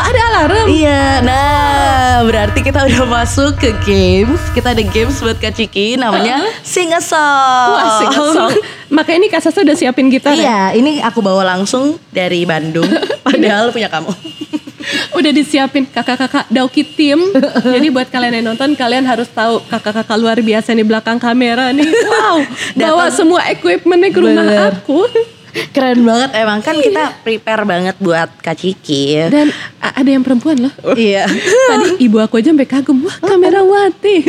ada 0.02 0.20
alarm. 0.32 0.66
Iya, 0.68 1.22
nah 1.22 2.26
berarti 2.26 2.60
kita 2.62 2.86
udah 2.86 3.02
masuk 3.06 3.58
ke 3.58 3.70
games. 3.86 4.40
Kita 4.52 4.74
ada 4.74 4.82
games 4.82 5.18
buat 5.22 5.38
Kak 5.38 5.54
Ciki, 5.54 5.94
namanya 5.94 6.42
Sing 6.66 6.90
a 6.90 7.00
Song. 7.00 7.68
Wah, 7.72 7.98
sing 8.02 8.10
a 8.10 8.22
song. 8.34 8.52
Makanya 8.96 9.18
ini 9.24 9.28
Kak 9.32 9.42
Sasa 9.42 9.62
udah 9.62 9.76
siapin 9.78 10.12
gitar 10.12 10.36
ya? 10.36 10.42
Iya, 10.42 10.60
ini 10.76 10.92
aku 11.00 11.24
bawa 11.24 11.46
langsung 11.46 11.96
dari 12.12 12.44
Bandung. 12.44 12.86
Padahal 13.26 13.72
punya 13.72 13.88
kamu. 13.88 14.12
Udah 15.16 15.30
disiapin 15.30 15.86
kakak-kakak 15.86 16.50
Dauki 16.50 16.82
Tim. 16.82 17.22
Jadi 17.62 17.86
buat 17.94 18.10
kalian 18.10 18.42
yang 18.42 18.46
nonton, 18.52 18.74
kalian 18.74 19.06
harus 19.06 19.30
tahu 19.30 19.62
kakak-kakak 19.70 20.18
luar 20.18 20.42
biasa 20.42 20.74
di 20.74 20.82
belakang 20.82 21.22
kamera 21.22 21.70
nih. 21.70 21.86
Wow, 21.86 22.36
bawa 22.74 23.06
semua 23.14 23.46
equipmentnya 23.46 24.10
ke 24.10 24.18
rumah 24.18 24.42
Bener. 24.42 24.74
aku. 24.74 25.06
Keren 25.52 26.00
banget 26.00 26.30
emang 26.32 26.64
kan 26.64 26.76
kita 26.80 27.20
prepare 27.20 27.68
banget 27.68 27.96
buat 28.00 28.28
Kak 28.40 28.56
Ciki. 28.56 29.28
Dan 29.28 29.52
ada 29.80 30.08
yang 30.08 30.24
perempuan 30.24 30.56
loh. 30.56 30.72
Iya. 30.96 31.28
Tadi 31.68 32.00
ibu 32.00 32.16
aku 32.16 32.40
aja 32.40 32.56
sampai 32.56 32.64
kagum, 32.64 33.04
wah 33.04 33.16
kamera 33.20 33.60
wati. 33.60 34.24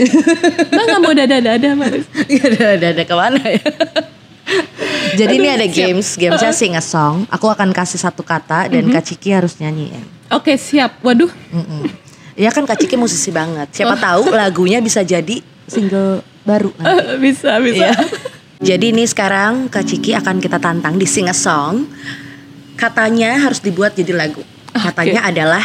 Mbak 0.67 0.83
gak 0.83 0.99
mau 0.99 1.13
dada-dada 1.15 1.69
Maris. 1.79 2.07
ada 2.27 2.75
ada 2.75 2.87
ada 2.91 3.03
ke 3.07 3.15
mana 3.15 3.39
ya? 3.39 3.63
Jadi 5.15 5.33
ini 5.39 5.47
ada 5.47 5.67
games, 5.69 6.19
gamesnya 6.19 6.51
sing 6.51 6.75
a 6.75 6.83
song. 6.83 7.23
Aku 7.31 7.47
akan 7.47 7.71
kasih 7.71 8.03
satu 8.03 8.19
kata 8.25 8.67
dan 8.67 8.91
Kak 8.91 9.07
Ciki 9.07 9.31
harus 9.31 9.55
nyanyiin. 9.63 10.03
Oke 10.27 10.59
siap, 10.59 10.99
waduh. 10.99 11.31
Ya 12.35 12.51
kan 12.51 12.67
Kak 12.67 12.83
Ciki 12.83 12.99
musisi 12.99 13.31
banget. 13.31 13.71
Siapa 13.71 13.95
tahu 13.95 14.33
lagunya 14.35 14.83
bisa 14.83 14.99
jadi 15.07 15.39
single 15.71 16.19
baru. 16.43 16.75
nanti. 16.75 17.15
Eh, 17.15 17.17
bisa, 17.31 17.55
bisa. 17.63 17.87
Iya. 17.87 17.93
Jadi 18.63 18.95
ini 18.95 19.03
sekarang 19.03 19.67
Kak 19.67 19.83
Ciki 19.83 20.15
akan 20.15 20.39
kita 20.39 20.55
tantang 20.55 20.95
di 20.95 21.03
sing 21.03 21.27
a 21.27 21.35
song. 21.35 21.83
Katanya 22.79 23.35
harus 23.35 23.59
dibuat 23.59 23.91
jadi 23.91 24.15
lagu. 24.15 24.39
Katanya 24.71 25.27
adalah 25.27 25.63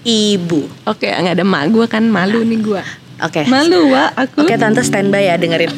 ibu. 0.00 0.64
Oke, 0.88 1.12
nggak 1.12 1.36
ada 1.36 1.44
mak 1.44 1.68
gue 1.68 1.84
kan 1.84 2.08
malu 2.08 2.40
nih 2.48 2.58
gue. 2.64 2.82
Oke. 3.20 3.44
Malu 3.52 3.92
wa 3.92 4.08
aku. 4.16 4.48
Oke 4.48 4.56
tante 4.56 4.80
standby 4.80 5.28
ya 5.28 5.36
dengerin. 5.36 5.68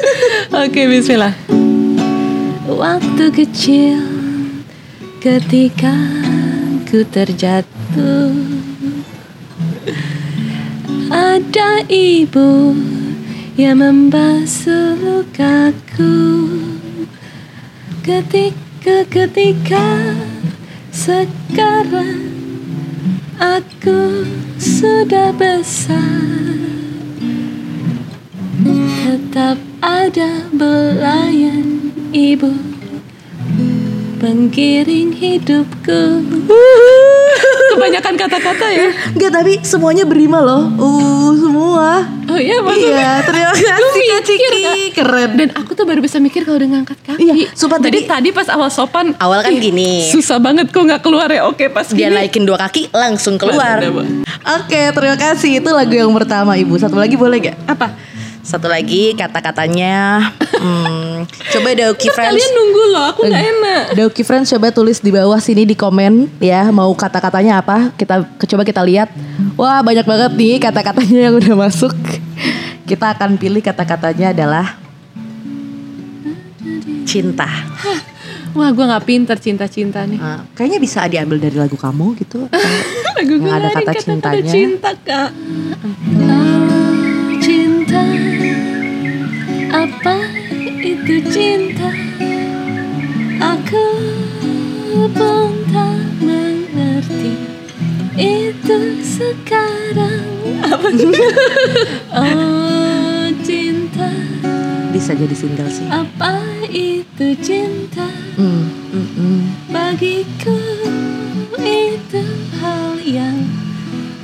Oke, 0.68 0.84
bismillah. 0.84 1.32
Waktu 2.68 3.24
kecil 3.32 3.96
ketika 5.16 5.96
ku 6.92 7.08
terjatuh 7.08 8.36
Ada 11.08 11.88
ibu 11.88 12.76
yang 13.52 13.84
membasuh 13.84 14.96
lukaku 14.96 16.16
Ketika 18.00 19.04
ketika 19.12 20.16
sekarang 20.88 22.32
aku 23.36 24.24
sudah 24.56 25.36
besar 25.36 26.00
Tetap 28.64 29.60
ada 29.84 30.48
belayan 30.56 31.92
ibu 32.16 32.56
Penggiring 34.16 35.12
hidupku 35.12 36.02
Kebanyakan 37.76 38.14
kata-kata 38.16 38.66
ya 38.72 38.88
Enggak 39.12 39.32
tapi 39.34 39.52
semuanya 39.64 40.04
berima 40.06 40.38
loh. 40.40 40.70
Uh 40.78 41.32
semua. 41.34 42.04
Oh 42.28 42.38
iya 42.38 42.58
maksudnya 42.62 42.92
Iya 42.96 43.12
mikir, 44.24 44.50
Ciki. 44.52 44.82
Keren. 44.92 45.30
Dan 45.34 45.48
aku 45.52 45.70
tuh 45.72 45.84
baru 45.84 45.98
bisa 45.98 46.16
mikir 46.16 46.42
kalau 46.42 46.56
udah 46.56 46.70
ngangkat 46.70 46.98
kaki 47.02 47.20
Iya, 47.20 47.34
sumpah 47.52 47.78
Jadi 47.78 48.06
tadi- 48.06 48.08
tadi 48.08 48.28
pas 48.30 48.48
awal 48.48 48.68
sopan 48.68 49.12
Awal 49.16 49.42
kan 49.42 49.52
ih, 49.52 49.60
gini. 49.60 50.06
Susah 50.06 50.38
banget 50.38 50.70
kok 50.70 50.80
gak 50.80 51.00
keluar 51.00 51.26
ya 51.26 51.44
Oke 51.44 51.66
pas 51.66 51.84
Dia 51.84 52.08
gini 52.08 52.16
naikin 52.16 52.42
dua 52.42 52.56
kaki 52.56 52.88
langsung 52.90 53.36
keluar. 53.36 53.82
Oke 54.58 54.80
terima 54.90 55.16
kasih 55.16 55.58
itu 55.58 55.70
lagu 55.70 55.92
yang 55.92 56.12
pertama 56.12 56.54
ibu. 56.54 56.74
Satu 56.74 56.94
lagi 56.94 57.14
boleh 57.14 57.38
gak? 57.42 57.56
Apa? 57.66 57.94
Satu 58.42 58.66
lagi 58.66 59.14
kata-katanya. 59.14 60.18
Hmm, 60.62 61.26
coba 61.26 61.74
Dauki 61.74 62.06
Friends. 62.06 62.38
Kalian 62.38 62.50
nunggu 62.54 62.82
loh 62.94 63.04
aku 63.10 63.26
gak 63.26 63.34
enak 63.34 63.82
Dauki 63.98 64.22
Friends 64.22 64.46
coba 64.46 64.70
tulis 64.70 65.02
di 65.02 65.10
bawah 65.10 65.42
sini 65.42 65.66
di 65.66 65.74
komen 65.74 66.38
ya 66.38 66.70
mau 66.70 66.86
kata-katanya 66.94 67.58
apa 67.58 67.90
kita 67.98 68.22
coba 68.22 68.62
kita 68.62 68.78
lihat 68.78 69.10
wah 69.58 69.82
banyak 69.82 70.06
banget 70.06 70.38
nih 70.38 70.62
kata-katanya 70.62 71.18
yang 71.26 71.34
udah 71.34 71.54
masuk 71.58 71.90
kita 72.82 73.14
akan 73.14 73.38
pilih 73.38 73.62
kata-katanya 73.62 74.34
adalah 74.34 74.66
cinta. 77.04 77.48
Wah 78.52 78.68
gue 78.68 78.84
gak 78.84 79.04
pinter 79.08 79.36
cinta-cinta 79.40 80.04
nih. 80.04 80.20
Nah, 80.20 80.44
kayaknya 80.52 80.76
bisa 80.76 81.08
diambil 81.08 81.40
dari 81.40 81.56
lagu 81.56 81.76
kamu 81.76 82.20
gitu. 82.20 82.44
Lagu 83.16 83.32
gue 83.36 83.44
Nggak 83.44 83.56
ada 83.56 83.68
kata 83.68 83.80
kata-kata 83.80 84.02
cintanya. 84.04 84.52
cinta 84.52 84.90
kak. 85.04 85.30
Oh 86.28 86.92
cinta. 87.40 88.02
Apa 89.72 90.16
itu 90.84 91.14
cinta? 91.32 91.88
Aku 93.40 93.84
pun 95.12 95.48
tak 95.72 95.96
mengerti. 96.20 97.32
Itu 98.16 98.78
sekarang. 99.00 100.28
Apa 100.60 100.88
Oh 102.20 102.61
bisa 105.02 105.18
jadi 105.18 105.34
single 105.34 105.66
sih 105.66 105.82
Apa 105.90 106.38
itu 106.70 107.26
cinta 107.42 108.06
Hmm, 108.38 108.70
hmm, 108.94 109.08
hmm. 109.18 109.40
Bagiku 109.74 110.56
itu 111.58 112.22
hal 112.62 112.96
yang 113.02 113.44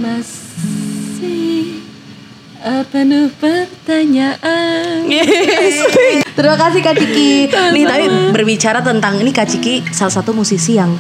masih 0.01 1.83
eh, 2.65 2.85
penuh 2.89 3.29
pertanyaan. 3.37 5.05
Terima 6.39 6.57
kasih 6.57 6.81
Kak 6.81 6.97
Ciki. 6.97 7.53
Nih 7.53 7.85
tapi 7.85 8.07
berbicara 8.33 8.81
tentang 8.81 9.21
ini 9.21 9.29
Kak 9.29 9.45
Ciki 9.45 9.93
salah 9.93 10.15
satu 10.15 10.33
musisi 10.33 10.81
yang 10.81 10.97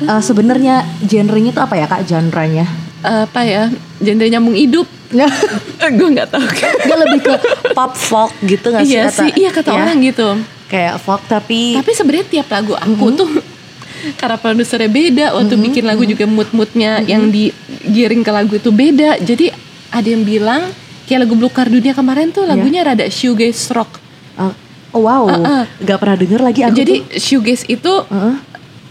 eh, 0.00 0.22
sebenarnya 0.22 0.86
genrenya 1.04 1.52
tuh 1.52 1.66
apa 1.66 1.76
ya 1.76 1.84
Kak 1.90 2.08
genrenya? 2.08 2.64
Apa 3.04 3.44
ya? 3.44 3.68
Genre 4.00 4.26
nyambung 4.32 4.56
hidup. 4.56 4.88
Gue 5.90 6.08
nggak 6.12 6.28
tahu. 6.28 6.46
Dia 6.82 6.96
lebih 6.98 7.20
ke 7.20 7.34
pop 7.70 7.92
folk 7.92 8.32
gitu 8.42 8.66
gak 8.68 8.82
sih 8.82 8.92
iya 8.92 9.04
kata? 9.06 9.18
sih, 9.18 9.30
iya 9.36 9.50
kata 9.50 9.68
ya? 9.68 9.76
orang 9.80 9.98
gitu. 10.00 10.28
Kayak 10.66 10.94
folk 10.98 11.22
tapi 11.24 11.74
Tapi 11.74 11.90
sebenarnya 11.92 12.26
tiap 12.28 12.48
lagu 12.48 12.72
aku 12.72 13.06
tuh 13.12 13.30
karena 14.20 14.36
produsernya 14.36 14.86
beda 14.88 15.26
waktu 15.32 15.46
Mm-hmm. 15.48 15.64
bikin 15.64 15.84
lagu 15.84 16.02
juga 16.04 16.24
mood-moodnya 16.24 17.02
yang 17.02 17.26
digiring 17.26 18.20
ke 18.20 18.30
lagu 18.30 18.52
itu 18.52 18.68
beda 18.68 19.18
jadi 19.18 19.50
ada 19.88 20.04
yang 20.04 20.22
bilang 20.22 20.62
kayak 21.04 21.22
lagu 21.22 21.34
Blue 21.34 21.48
Card 21.48 21.70
Dunia 21.70 21.90
kemarin 21.92 22.28
tuh 22.28 22.44
lagunya 22.44 22.82
rada 22.82 23.06
shoegaze 23.06 23.70
rock 23.70 24.02
Uh, 24.34 24.52
oh 24.92 25.00
wow, 25.00 25.24
Uh-uh. 25.24 25.64
nggak 25.76 25.96
pernah 25.96 26.12
denger 26.14 26.40
lagi 26.40 26.60
aku 26.60 26.76
jadi 26.76 26.94
tuh. 27.00 27.16
shoegaze 27.16 27.64
itu 27.64 27.88
Uh-uh. 27.88 28.36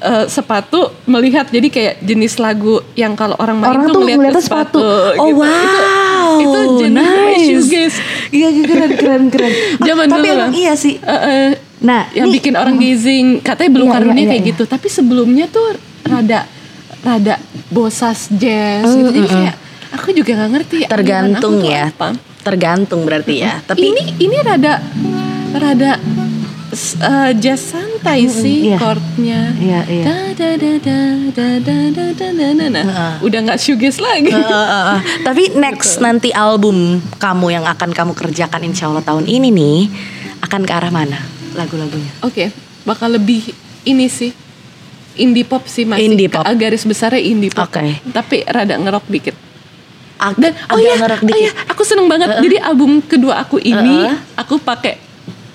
eh, 0.01 0.25
sepatu 0.25 0.79
melihat 1.05 1.47
jadi 1.47 1.67
kayak 1.67 1.93
jenis 2.01 2.35
lagu 2.35 2.81
yang 2.93 3.13
kalau 3.13 3.37
orang 3.37 3.55
main 3.55 3.69
Orang 3.69 3.83
tuh, 3.85 3.93
tuh 3.93 4.01
ngeliatnya 4.01 4.31
ke 4.31 4.41
sepatu. 4.41 4.81
Oh 5.13 5.27
gitu. 5.27 5.37
wow, 5.37 5.53
itu, 5.61 5.79
itu 6.37 6.59
jenis 6.77 6.95
namanya 6.95 7.29
nice. 7.31 7.47
shoegaze 7.47 7.97
Iya 8.27 8.47
iya, 8.49 8.63
keren 8.63 8.91
keren 8.93 9.23
keren. 9.29 9.51
Ah, 9.79 9.85
Zaman 9.85 10.05
Tapi 10.05 10.17
dulu 10.19 10.33
emang 10.33 10.51
iya 10.53 10.73
sih. 10.75 10.95
Eh, 10.97 11.21
eh, 11.25 11.49
Nah, 11.77 12.07
yang 12.11 12.27
ini- 12.27 12.35
bikin 12.35 12.55
orang 12.55 12.75
gazing 12.75 13.25
katanya 13.39 13.71
belum 13.71 13.87
Iya, 13.87 13.95
karunia 13.95 14.17
iya, 14.17 14.27
kayak 14.27 14.41
iya. 14.41 14.49
gitu 14.49 14.63
tapi 14.65 14.87
sebelumnya 14.87 15.45
tuh 15.45 15.75
rada 16.01 16.47
rada 16.99 17.35
bosas 17.67 18.31
jazz 18.31 18.87
gitu 18.87 19.11
jadi 19.11 19.27
kayak 19.27 19.55
aku 19.93 20.07
juga 20.11 20.31
nggak 20.35 20.51
ngerti 20.51 20.77
aliran 20.81 20.89
tergantung 20.89 21.55
ya. 21.61 21.83
apa. 21.89 22.07
Tergantung 22.41 23.01
berarti 23.03 23.33
ya. 23.39 23.57
Tapi 23.59 23.85
ini 23.85 24.01
ini 24.19 24.37
rada 24.39 24.81
rada 25.53 25.91
eh, 26.95 27.31
jazz 27.35 27.61
santai 27.71 28.25
sih 28.25 28.71
iya. 28.71 28.77
chordnya 28.77 29.41
Iya, 29.55 29.79
iya. 29.87 30.03
Da, 30.05 30.17
da, 30.35 30.49
da, 30.55 30.73
da, 30.77 30.99
da, 31.31 31.47
da, 31.59 31.75
da, 31.89 32.05
da, 32.13 32.27
da, 32.31 32.47
da, 32.53 32.65
da. 32.69 32.81
Heeh. 32.83 33.13
udah 33.23 33.39
nggak 33.45 33.59
shoegaze 33.59 33.99
lagi 33.99 34.29
Uh, 34.29 34.39
uh, 34.39 34.51
uh, 34.51 34.83
uh. 34.95 34.99
Tapi 35.23 35.55
next 35.55 35.99
nanti 35.99 36.29
album 36.31 36.99
kamu 37.17 37.47
yang 37.49 37.65
akan 37.65 37.89
kamu 37.91 38.11
kerjakan 38.13 38.61
insya 38.63 38.87
Allah 38.87 39.01
tahun 39.01 39.25
ini 39.25 39.49
nih 39.49 39.79
akan 40.43 40.61
ke 40.63 40.73
arah 40.73 40.91
mana 40.91 41.17
lagu-lagunya? 41.55 42.11
Oke, 42.21 42.51
bakal 42.83 43.15
lebih 43.15 43.49
ini 43.83 44.05
sih 44.05 44.35
indie 45.15 45.47
pop 45.47 45.63
sih 45.65 45.87
masih 45.87 46.11
Indie 46.11 46.27
pop. 46.27 46.43
Garis 46.43 46.83
besarnya 46.83 47.23
indie 47.23 47.47
pop. 47.49 47.71
Oke. 47.71 48.03
Tapi 48.11 48.43
rada 48.43 48.75
ngerok 48.75 49.05
dikit. 49.07 49.35
Ag- 50.15 50.35
Dan 50.35 50.51
oh 50.71 50.75
agak 50.75 50.83
ya, 50.83 50.95
ngerok 50.99 51.19
oh 51.23 51.39
ya, 51.39 51.51
aku 51.71 51.81
seneng 51.83 52.07
banget. 52.07 52.27
Jadi 52.39 52.57
album 52.59 52.99
kedua 52.99 53.39
aku 53.39 53.59
ini 53.59 54.03
Uh-uh. 54.03 54.15
aku 54.35 54.59
pakai 54.59 54.99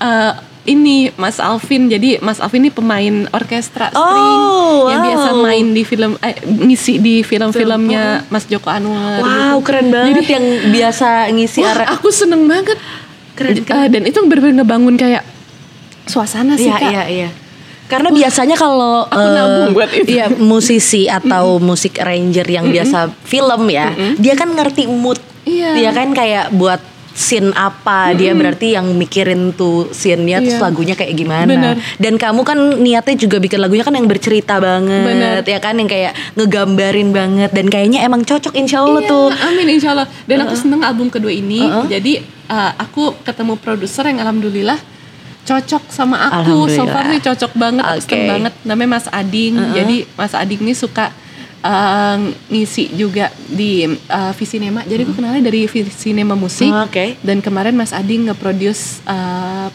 eh, 0.01 0.33
ini 0.63 1.09
Mas 1.15 1.37
Alvin. 1.37 1.87
Jadi 1.87 2.17
Mas 2.19 2.37
Alvin 2.37 2.61
ini 2.61 2.71
pemain 2.71 3.25
orkestra 3.29 3.89
string 3.89 4.37
Oh, 4.37 4.85
yang 4.87 5.01
wow. 5.01 5.07
biasa 5.09 5.29
main 5.35 5.65
di 5.71 5.81
film 5.81 6.13
eh, 6.19 6.37
ngisi 6.45 6.97
di 6.97 7.21
film-filmnya 7.21 8.29
Mas 8.29 8.45
Joko 8.45 8.69
Anwar. 8.69 9.19
Wow, 9.19 9.57
gitu. 9.57 9.65
keren 9.65 9.87
banget 9.89 10.25
yang 10.29 10.45
biasa 10.69 11.07
ngisi 11.29 11.61
Wah, 11.61 11.73
arah. 11.73 11.87
aku 11.93 12.09
seneng 12.09 12.45
banget. 12.45 12.77
Keren, 13.33 13.57
Eh, 13.57 13.87
dan 13.89 14.03
itu 14.05 14.21
bener-bener 14.21 14.61
ngebangun 14.61 14.95
kayak 14.95 15.23
suasana 16.03 16.53
sih 16.53 16.67
Iya, 16.67 16.77
kak. 16.77 16.91
iya, 16.91 17.03
iya. 17.07 17.29
Karena 17.87 18.07
biasanya 18.07 18.55
kalau 18.55 19.03
Aku 19.03 19.19
nabung 19.19 19.75
buat 19.75 19.91
itu. 19.91 20.15
Iya, 20.15 20.31
musisi 20.31 21.11
atau 21.11 21.59
musik 21.59 21.99
arranger 21.99 22.47
yang 22.47 22.71
biasa 22.71 23.11
film 23.23 23.67
ya, 23.67 23.91
dia 24.15 24.31
kan 24.31 24.47
ngerti 24.47 24.87
mood. 24.87 25.19
Iya. 25.43 25.75
Dia 25.75 25.91
kan 25.91 26.13
kayak 26.13 26.55
buat 26.55 26.79
scene 27.21 27.53
apa, 27.53 28.17
dia 28.17 28.33
berarti 28.33 28.73
yang 28.73 28.89
mikirin 28.97 29.53
tuh 29.53 29.93
scene-nya 29.93 30.41
terus 30.41 30.57
Iya. 30.57 30.65
lagunya 30.65 30.95
kayak 30.97 31.13
gimana. 31.13 31.45
Bener. 31.45 31.75
Dan 32.01 32.17
kamu 32.17 32.41
kan 32.41 32.57
niatnya 32.81 33.13
juga 33.15 33.37
bikin 33.37 33.61
lagunya 33.61 33.85
kan 33.85 33.93
yang 33.93 34.09
bercerita 34.09 34.57
banget, 34.57 35.05
Bener. 35.05 35.35
ya 35.45 35.61
kan 35.61 35.77
yang 35.77 35.85
kayak 35.85 36.17
ngegambarin 36.33 37.13
banget 37.13 37.53
dan 37.53 37.69
kayaknya 37.69 38.01
emang 38.01 38.25
cocok 38.25 38.57
insya 38.57 38.81
Allah 38.81 39.05
Iya, 39.05 39.11
tuh. 39.13 39.27
Amin 39.45 39.67
insya 39.69 39.93
Allah. 39.93 40.09
Dan 40.25 40.41
aku 40.41 40.57
seneng 40.57 40.81
album 40.81 41.13
kedua 41.13 41.29
ini. 41.29 41.61
Jadi 41.85 42.17
uh, 42.49 42.71
aku 42.75 43.13
ketemu 43.21 43.53
produser 43.55 44.09
yang 44.09 44.25
alhamdulillah 44.25 44.81
cocok 45.41 45.83
sama 45.89 46.17
aku. 46.25 46.69
So 46.69 46.85
far 46.85 47.05
sih 47.09 47.21
cocok 47.21 47.51
banget. 47.53 47.83
Aku 47.85 48.01
seneng 48.01 48.29
banget. 48.29 48.53
Namanya 48.65 48.89
Mas 48.97 49.07
Ading. 49.09 49.53
Jadi 49.73 49.95
Mas 50.17 50.33
Ading 50.33 50.61
ini 50.65 50.73
suka 50.73 51.13
uh, 51.63 52.17
ngisi 52.49 52.93
juga 52.93 53.29
di 53.47 53.85
uh, 53.87 54.33
Visinema. 54.35 54.85
Jadi 54.85 55.01
aku 55.07 55.13
kenalnya 55.17 55.49
dari 55.49 55.65
Visinema 55.65 56.35
Musik. 56.37 56.69
Oh, 56.69 56.85
Oke. 56.85 57.17
Dan 57.21 57.39
kemarin 57.39 57.77
Mas 57.77 57.93
Ading 57.93 58.29
nge-produce 58.29 59.01
uh, 59.05 59.69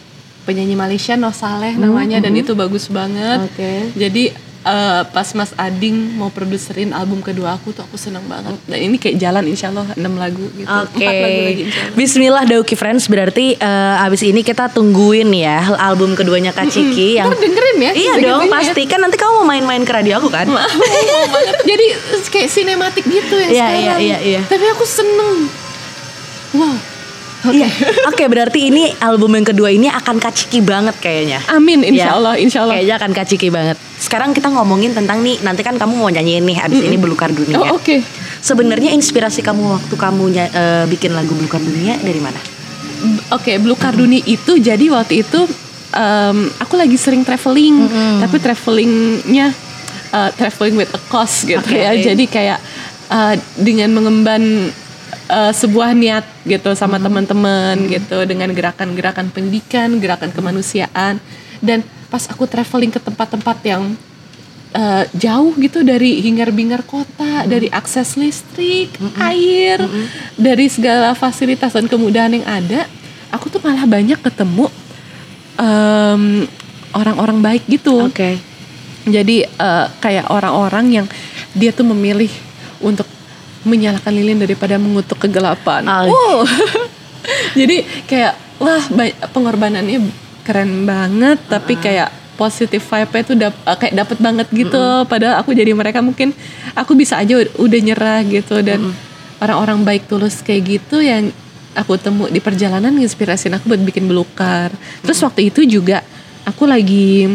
penyanyi 0.47 0.79
Malaysia 0.79 1.19
Noh 1.19 1.35
Saleh 1.35 1.75
namanya 1.75 2.23
dan 2.23 2.31
itu 2.31 2.55
bagus 2.55 2.87
banget. 2.87 3.43
Hmm, 3.43 3.49
Oke. 3.51 3.73
Jadi 3.99 4.23
eh, 4.67 5.01
pas 5.07 5.27
Mas 5.31 5.55
Ading 5.55 5.95
mau 6.13 6.27
produserin 6.27 6.91
album 6.91 7.19
kedua 7.19 7.55
aku 7.55 7.71
tuh 7.71 7.81
aku 7.81 7.95
seneng 7.95 8.23
banget. 8.25 8.53
Dan 8.63 8.79
ini 8.81 8.95
kayak 8.95 9.15
jalan 9.17 9.43
insya 9.45 9.71
Allah 9.71 9.87
6 9.89 10.03
lagu 10.13 10.43
gitu. 10.51 10.67
Oke, 10.67 10.99
Empat 10.99 11.15
lagu 11.17 11.41
lagi 11.41 11.61
insya 11.63 11.81
Allah. 11.81 11.95
Bismillah 11.95 12.43
Dauki 12.43 12.75
Friends 12.75 13.07
berarti 13.07 13.55
eh, 13.55 14.03
abis 14.03 14.21
ini 14.21 14.41
kita 14.41 14.67
tungguin 14.67 15.31
ya 15.31 15.57
album 15.77 16.13
keduanya 16.13 16.51
Kak 16.51 16.67
Ciki 16.67 17.15
yang 17.15 17.27
Ntar 17.27 17.39
dengerin 17.39 17.77
ya. 17.79 17.91
Iya 17.93 18.13
dong 18.21 18.43
ya. 18.45 18.51
pasti 18.51 18.81
kan 18.83 18.99
nanti 18.99 19.15
kamu 19.15 19.31
mau 19.37 19.47
main-main 19.47 19.81
ke 19.81 19.91
radio 19.91 20.17
aku 20.17 20.27
kan? 20.27 20.45
Jadi 21.69 21.85
kayak 22.27 22.49
sinematik 22.49 23.03
gitu 23.03 23.35
ya 23.37 23.47
Iya, 23.47 23.55
sekarang. 23.65 23.79
iya, 23.79 23.95
iya, 23.97 24.17
iya. 24.19 24.41
Tapi 24.43 24.65
aku 24.67 24.83
seneng. 24.83 25.47
Wow. 26.51 26.75
Iya. 27.51 27.67
Oke 28.07 28.27
berarti 28.27 28.67
ini 28.67 28.91
album 28.99 29.35
yang 29.35 29.47
kedua 29.47 29.69
ini 29.69 29.87
akan 29.87 30.19
Kak 30.19 30.33
Ciki 30.33 30.59
banget 30.59 30.95
kayaknya. 30.99 31.39
Amin 31.49 31.83
insya 31.83 32.11
Ya. 32.11 32.17
Allah, 32.17 32.33
insya 32.35 32.63
Allah. 32.67 32.75
Kayaknya 32.77 32.95
akan 32.99 33.11
Kak 33.15 33.25
Ciki 33.27 33.47
banget. 33.49 33.77
Sekarang 33.97 34.29
kita 34.31 34.51
ngomongin 34.51 34.93
tentang 34.93 35.23
nih 35.23 35.41
nanti 35.41 35.63
kan 35.63 35.75
kamu 35.75 35.93
mau 35.97 36.09
nyanyiin 36.09 36.43
nih 36.45 36.57
abis 36.61 36.79
ini 36.83 36.95
Belukar 36.95 37.31
Dunia. 37.31 37.57
Oh 37.57 37.79
oke. 37.79 37.99
Sebenarnya 38.39 38.93
inspirasi 38.93 39.41
kamu 39.41 39.79
waktu 39.79 39.95
kamu 39.97 40.23
eh, 40.35 40.85
bikin 40.87 41.11
lagu 41.11 41.33
Belukar 41.33 41.59
Dunia 41.59 41.97
dari 41.97 42.21
mana? 42.21 42.37
Oke, 43.29 43.61
Blue 43.61 43.77
Carduni 43.77 44.25
itu 44.25 44.57
jadi 44.57 44.89
waktu 44.89 45.21
itu 45.21 45.45
em, 45.93 46.49
aku 46.57 46.73
lagi 46.73 46.97
sering 46.97 47.21
traveling, 47.21 47.85
tapi 48.17 48.41
travelingnya 48.41 49.53
eh, 50.11 50.29
traveling 50.33 50.75
with 50.75 50.89
a 50.93 51.01
cost 51.05 51.45
gitu 51.45 51.61
Oke. 51.61 51.77
ya. 51.77 51.93
Jadi 51.93 52.25
kayak 52.25 52.57
eh, 53.09 53.35
dengan 53.53 53.93
mengemban 53.93 54.73
eh, 55.27 55.53
sebuah 55.53 55.93
niat 55.93 56.25
gitu 56.47 56.73
sama 56.73 56.97
teman-teman 56.97 57.75
gitu 57.87 58.23
dengan 58.25 58.51
gerakan-gerakan 58.51 59.29
pendidikan, 59.31 59.99
gerakan 59.99 60.31
kemanusiaan. 60.31 61.19
Dan 61.59 61.83
pas 62.07 62.23
aku 62.29 62.47
traveling 62.47 62.91
ke 62.93 62.99
tempat-tempat 63.03 63.57
yang 63.67 63.83
eh, 64.73 65.03
jauh 65.15 65.53
gitu 65.59 65.83
dari 65.83 66.23
hingar-bingar 66.23 66.83
kota, 66.87 67.47
dari 67.47 67.67
akses 67.71 68.15
listrik, 68.15 68.95
air, 69.19 69.83
dari 70.39 70.67
segala 70.71 71.13
fasilitas 71.13 71.75
dan 71.75 71.87
kemudahan 71.87 72.31
yang 72.31 72.47
ada, 72.47 72.87
aku 73.31 73.51
tuh 73.51 73.61
malah 73.63 73.83
banyak 73.83 74.19
ketemu 74.19 74.67
em, 75.59 76.47
orang-orang 76.95 77.37
baik 77.41 77.63
gitu. 77.67 78.07
Oke. 78.07 78.39
Jadi 79.07 79.47
eh, 79.47 79.85
kayak 80.03 80.31
orang-orang 80.31 81.03
yang 81.03 81.07
dia 81.55 81.71
tuh 81.71 81.87
memilih 81.87 82.29
untuk 82.83 83.07
menyalakan 83.63 84.13
lilin 84.13 84.37
daripada 84.37 84.75
mengutuk 84.77 85.17
kegelapan. 85.17 85.85
Ah. 85.85 86.05
Wow. 86.05 86.45
Jadi 87.59 87.83
kayak 88.05 88.33
wah 88.57 88.83
ba- 88.89 89.17
pengorbanannya 89.29 90.01
keren 90.41 90.87
banget 90.87 91.37
tapi 91.45 91.75
kayak 91.75 92.07
positif 92.37 92.85
vibe-nya 92.85 93.23
tuh 93.25 93.35
dap- 93.35 93.63
eh, 93.65 93.77
kayak 93.77 93.95
dapet 93.97 94.17
banget 94.21 94.47
gitu. 94.53 94.83
Padahal 95.09 95.41
aku 95.41 95.51
jadi 95.51 95.73
mereka 95.73 95.99
mungkin 95.99 96.31
aku 96.71 96.93
bisa 96.93 97.17
aja 97.17 97.35
ud- 97.35 97.53
udah 97.57 97.79
nyerah 97.81 98.21
gitu 98.23 98.61
dan 98.61 98.93
orang-orang 99.37 99.81
baik 99.83 100.03
tulus 100.05 100.39
kayak 100.39 100.79
gitu 100.79 101.01
yang 101.01 101.33
aku 101.73 101.97
temu 101.97 102.25
di 102.25 102.37
perjalanan 102.37 102.93
nginspirasin 102.93 103.57
aku 103.57 103.73
buat 103.73 103.81
bikin 103.81 104.05
belukar. 104.05 104.69
Terus 105.01 105.19
waktu 105.19 105.49
itu 105.49 105.65
juga 105.65 106.05
aku 106.45 106.63
lagi 106.63 107.27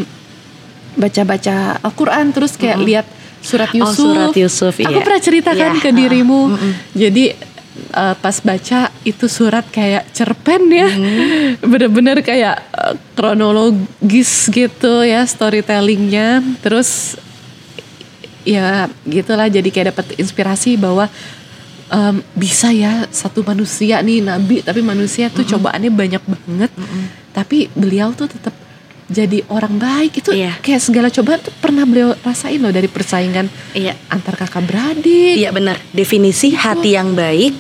baca-baca 0.95 1.81
Al-Quran 1.81 2.33
terus 2.33 2.55
kayak 2.55 2.79
lihat 2.81 3.07
surat 3.43 3.69
Oh, 3.69 3.79
Yusuf. 3.79 3.99
surat 3.99 4.33
Yusuf, 4.33 4.75
Aku 4.79 4.89
iya. 4.89 5.03
pernah 5.03 5.21
ceritakan 5.21 5.71
Iya, 5.73 5.81
ke 5.81 5.91
dirimu. 5.91 6.41
Jadi 6.93 7.25
eh, 7.73 8.15
pas 8.17 8.37
baca 8.39 8.81
itu 9.03 9.27
surat 9.27 9.67
kayak 9.67 10.09
cerpen 10.11 10.63
ya, 10.69 10.89
Mm. 10.89 11.59
bener-bener 11.71 12.19
kayak 12.21 12.57
eh, 12.63 12.95
kronologis 13.13 14.47
gitu 14.49 15.03
ya 15.03 15.25
storytellingnya. 15.25 16.41
Terus 16.59 17.19
ya 18.43 18.87
gitulah 19.05 19.47
jadi 19.47 19.67
kayak 19.67 19.89
dapat 19.91 20.07
inspirasi 20.17 20.75
bahwa 20.75 21.07
em, 21.89 22.19
bisa 22.35 22.71
ya 22.71 23.07
satu 23.07 23.43
manusia 23.43 24.03
nih 24.03 24.19
nabi 24.21 24.59
tapi 24.61 24.83
manusia 24.83 25.31
tuh 25.31 25.47
cobaannya 25.47 25.91
banyak 25.93 26.23
banget 26.23 26.71
tapi 27.31 27.71
beliau 27.73 28.11
tuh 28.11 28.27
tetap 28.27 28.51
jadi 29.13 29.45
orang 29.47 29.77
baik 29.77 30.19
itu 30.19 30.33
Iya. 30.33 30.57
kayak 30.59 30.81
segala 30.81 31.07
cobaan 31.07 31.39
tuh 31.39 31.53
pernah 31.55 31.85
beliau 31.85 32.17
rasain 32.19 32.57
loh 32.57 32.69
dari 32.69 32.89
persaingan 32.89 33.47
Iya. 33.71 33.93
antar 34.09 34.35
kakak 34.35 34.65
beradik 34.65 35.37
Iya 35.37 35.53
benar. 35.53 35.77
Definisi 35.91 36.51
hati 36.51 36.97
yang 36.97 37.13
baik 37.13 37.53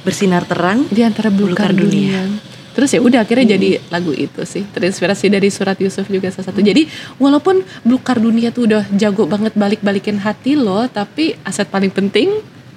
bersinar 0.00 0.44
terang. 0.44 0.88
di 0.88 1.00
antara 1.00 1.28
belukar 1.28 1.70
Belukar 1.70 1.70
dunia. 1.72 2.24
dunia. 2.24 2.52
Terus 2.74 2.90
ya 2.90 2.98
udah 2.98 3.22
akhirnya 3.22 3.54
jadi 3.54 3.78
lagu 3.86 4.10
itu 4.10 4.42
sih. 4.42 4.66
Terinspirasi 4.66 5.30
dari 5.30 5.46
surat 5.46 5.78
Yusuf 5.78 6.04
juga 6.06 6.26
salah 6.28 6.50
satu. 6.50 6.58
Jadi 6.58 6.90
walaupun 7.16 7.62
belukar 7.80 8.18
dunia 8.18 8.50
tuh 8.50 8.66
udah 8.66 8.82
jago 8.90 9.24
banget 9.24 9.54
balik-balikin 9.54 10.18
hati 10.18 10.58
lo, 10.58 10.82
tapi 10.88 11.38
aset 11.40 11.70
paling 11.70 11.88
penting 11.88 12.34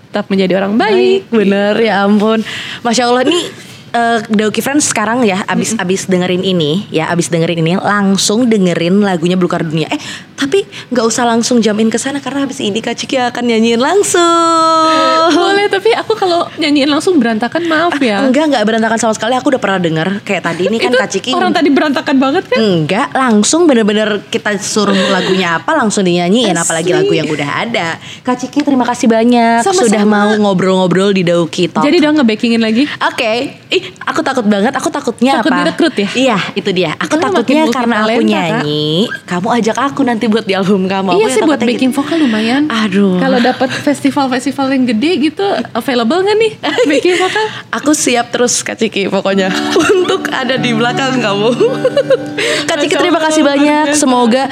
tetap 0.07 0.29
menjadi 0.29 0.53
orang 0.55 0.77
baik. 0.77 1.27
Bener 1.29 1.73
ya 1.77 2.05
ampun. 2.05 2.45
Masya 2.79 3.03
Allah 3.05 3.25
nih 3.25 3.43
eh, 3.93 4.19
Dauki 4.27 4.59
Friends 4.63 4.89
sekarang 4.89 5.23
ya 5.23 5.43
abis 5.47 5.75
abis 5.77 6.07
dengerin 6.07 6.43
ini 6.43 6.87
ya 6.91 7.11
abis 7.11 7.29
dengerin 7.29 7.59
ini 7.61 7.77
langsung 7.77 8.47
dengerin 8.47 9.03
lagunya 9.03 9.35
Belukar 9.39 9.63
Dunia. 9.63 9.87
Eh 9.91 9.99
tapi 10.37 10.61
nggak 10.93 11.05
usah 11.05 11.25
langsung 11.25 11.57
jam 11.65 11.73
in 11.81 11.89
ke 11.89 11.97
sana 11.97 12.21
karena 12.21 12.45
abis 12.45 12.61
ini 12.61 12.77
Kak 12.77 12.93
Ciki 12.93 13.17
akan 13.17 13.43
nyanyiin 13.49 13.81
langsung. 13.81 14.21
Boleh 15.33 15.65
tapi 15.65 15.91
aku 15.97 16.13
kalau 16.13 16.45
nyanyiin 16.61 16.87
langsung 16.87 17.17
berantakan 17.17 17.65
maaf 17.65 17.97
ya. 17.97 18.21
Enggak 18.21 18.53
enggak 18.53 18.63
berantakan 18.69 18.97
sama 19.01 19.13
sekali. 19.17 19.33
Aku 19.33 19.49
udah 19.49 19.61
pernah 19.61 19.81
denger 19.81 20.21
kayak 20.21 20.45
tadi 20.45 20.69
ini 20.69 20.77
kan 20.77 20.93
Kak 20.93 21.09
Ciki 21.09 21.33
orang 21.33 21.51
tadi 21.53 21.69
berantakan 21.73 22.15
banget 22.21 22.43
kan? 22.49 22.57
Enggak, 22.61 23.07
langsung 23.17 23.65
bener-bener 23.65 24.21
kita 24.29 24.53
suruh 24.61 24.95
lagunya 25.09 25.57
apa 25.57 25.73
langsung 25.73 26.05
dinyanyiin 26.05 26.53
apalagi 26.53 26.93
Asli. 26.93 26.97
lagu 27.01 27.13
yang 27.17 27.27
udah 27.33 27.49
ada. 27.65 27.87
Kak 28.21 28.37
Ciki 28.37 28.61
terima 28.61 28.85
kasih 28.85 29.09
banyak 29.09 29.65
Sama-sama. 29.65 29.83
sudah 29.89 30.03
mau 30.05 30.29
ngobrol-ngobrol 30.37 31.17
di 31.17 31.25
Dauki 31.25 31.65
Talk. 31.73 31.81
Jadi 31.81 31.97
udah 31.97 32.11
nge-backingin 32.21 32.61
lagi. 32.61 32.85
Oke, 33.09 33.57
ih 33.77 33.83
aku 34.01 34.19
takut 34.21 34.43
banget. 34.43 34.73
Aku 34.73 34.89
takutnya 34.89 35.39
Takut 35.39 35.53
apa? 35.53 35.59
direkrut 35.63 35.95
ya? 35.95 36.09
Iya, 36.13 36.37
itu 36.53 36.69
dia. 36.73 36.91
Aku 36.97 37.15
Kamu 37.15 37.23
takutnya 37.29 37.63
karena 37.69 37.95
aku 38.01 38.09
multi-talenta, 38.09 38.17
Kak. 38.17 38.63
nyanyi, 38.65 38.89
kamu 39.23 39.47
ajak 39.61 39.77
aku 39.77 40.01
nanti 40.01 40.25
buat 40.25 40.43
di 40.43 40.53
album 40.53 40.81
kamu. 40.85 41.09
Iya 41.13 41.23
ya 41.23 41.29
sih 41.29 41.41
buat 41.43 41.59
backing 41.59 41.91
gitu. 41.91 41.97
vokal 41.97 42.17
lumayan. 42.19 42.61
Aduh. 42.67 43.17
Kalau 43.17 43.37
dapat 43.37 43.69
festival-festival 43.71 44.65
yang 44.73 44.83
gede 44.85 45.11
gitu, 45.23 45.45
available 45.71 46.19
nggak 46.19 46.37
nih 46.37 46.51
backing 46.85 47.15
vokal? 47.15 47.45
Aku 47.73 47.91
siap 47.93 48.29
terus 48.29 48.59
Kak 48.59 48.75
Ciki 48.75 49.07
pokoknya 49.07 49.53
untuk 49.93 50.27
ada 50.29 50.55
di 50.55 50.73
belakang 50.73 51.19
kamu. 51.19 51.49
Kak 52.65 52.77
Ciki 52.79 52.95
terima 52.95 53.19
kasih 53.19 53.41
banyak. 53.41 53.93
Semoga 53.93 54.49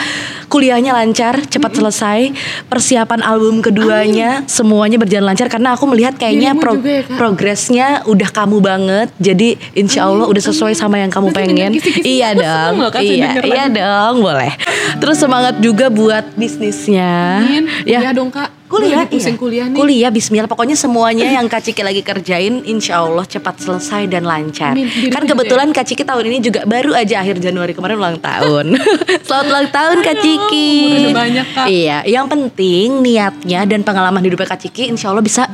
kuliahnya 0.48 0.92
lancar, 0.92 1.44
cepat 1.44 1.72
selesai. 1.74 2.20
Persiapan 2.66 3.22
album 3.22 3.60
keduanya 3.60 4.46
semuanya 4.46 4.96
berjalan 4.96 5.28
lancar 5.28 5.48
karena 5.48 5.74
aku 5.74 5.86
melihat 5.86 6.16
kayaknya 6.16 6.54
pro- 6.54 6.78
ya, 6.78 7.04
Kak. 7.04 7.18
progresnya 7.18 7.88
udah 8.06 8.30
kamu 8.30 8.58
banget. 8.60 9.08
Jadi 9.18 9.56
insya 9.74 10.06
Allah 10.06 10.26
udah 10.26 10.40
sesuai 10.42 10.74
sama 10.74 10.98
yang 10.98 11.10
kamu 11.10 11.30
Nanti 11.30 11.38
pengen. 11.38 11.52
dengan 11.52 11.72
kisi-kisi 11.74 12.08
Iya 12.16 12.30
dong. 12.32 12.74
loh, 12.80 12.92
Iya, 12.96 13.30
iya 13.42 13.66
dong, 13.68 14.16
boleh. 14.22 14.52
Terus 14.96 15.18
semangat 15.18 15.60
juga 15.60 15.90
buat 15.90 16.24
bisnisnya. 16.34 17.42
Amin. 17.42 17.66
Kuliah 17.82 18.14
dong, 18.14 18.32
Kak. 18.32 18.55
Kuliah, 18.76 19.04
iya. 19.08 19.32
kuliah 19.40 19.66
nih. 19.72 19.78
Kuliah, 19.80 20.12
Bismillah. 20.12 20.50
Pokoknya 20.52 20.76
semuanya 20.76 21.28
yang 21.32 21.48
Kak 21.48 21.64
Ciki 21.64 21.82
lagi 21.82 22.04
kerjain, 22.04 22.68
insya 22.68 23.02
Allah 23.04 23.24
cepat 23.24 23.64
selesai 23.64 24.12
dan 24.12 24.28
lancar. 24.28 24.76
Amin. 24.76 24.92
Kan 25.10 25.24
juga 25.24 25.40
kebetulan 25.40 25.72
Kak 25.72 25.86
Ciki 25.88 26.04
tahun 26.04 26.24
ini 26.28 26.38
juga 26.44 26.68
baru 26.68 26.92
aja 26.92 27.24
akhir 27.24 27.40
Januari 27.40 27.72
kemarin 27.72 27.96
ulang 27.98 28.20
tahun. 28.20 28.76
Selamat 29.28 29.48
ulang 29.48 29.68
tahun 29.72 29.98
Kak 30.04 30.18
Ciki. 30.20 30.72
banyak, 31.16 31.48
Kak. 31.56 31.66
Iya, 31.72 31.98
yang 32.04 32.28
penting 32.28 33.00
niatnya 33.00 33.64
dan 33.64 33.82
pengalaman 33.82 34.22
hidupnya 34.22 34.52
Kak 34.52 34.60
Ciki, 34.60 34.92
insya 34.92 35.16
Allah 35.16 35.24
bisa 35.24 35.48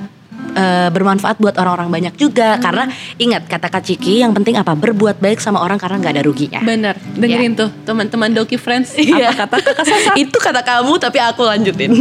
eh, 0.53 0.89
bermanfaat 0.89 1.37
buat 1.37 1.55
orang-orang 1.55 1.89
banyak 1.89 2.13
juga. 2.15 2.57
Karena 2.57 2.87
ingat 3.15 3.45
kata 3.45 3.67
Kak 3.67 3.83
Ciki, 3.83 4.19
yang 4.19 4.31
penting 4.31 4.55
apa? 4.55 4.73
Berbuat 4.73 5.17
baik 5.17 5.37
sama 5.37 5.59
orang 5.59 5.75
karena 5.75 5.97
nggak 5.97 6.13
ada 6.13 6.23
ruginya. 6.23 6.59
Bener, 6.61 6.95
dengerin 7.13 7.53
tuh 7.53 7.69
teman-teman 7.83 8.31
Doki 8.31 8.55
Friends 8.55 8.93
Iya. 8.93 9.31
apa 9.31 9.47
kata 9.47 9.55
kakak 9.61 9.85
Sasa. 9.85 10.11
Itu 10.23 10.37
kata 10.37 10.61
kamu 10.61 10.93
tapi 10.97 11.17
aku 11.17 11.41
lanjutin. 11.43 11.91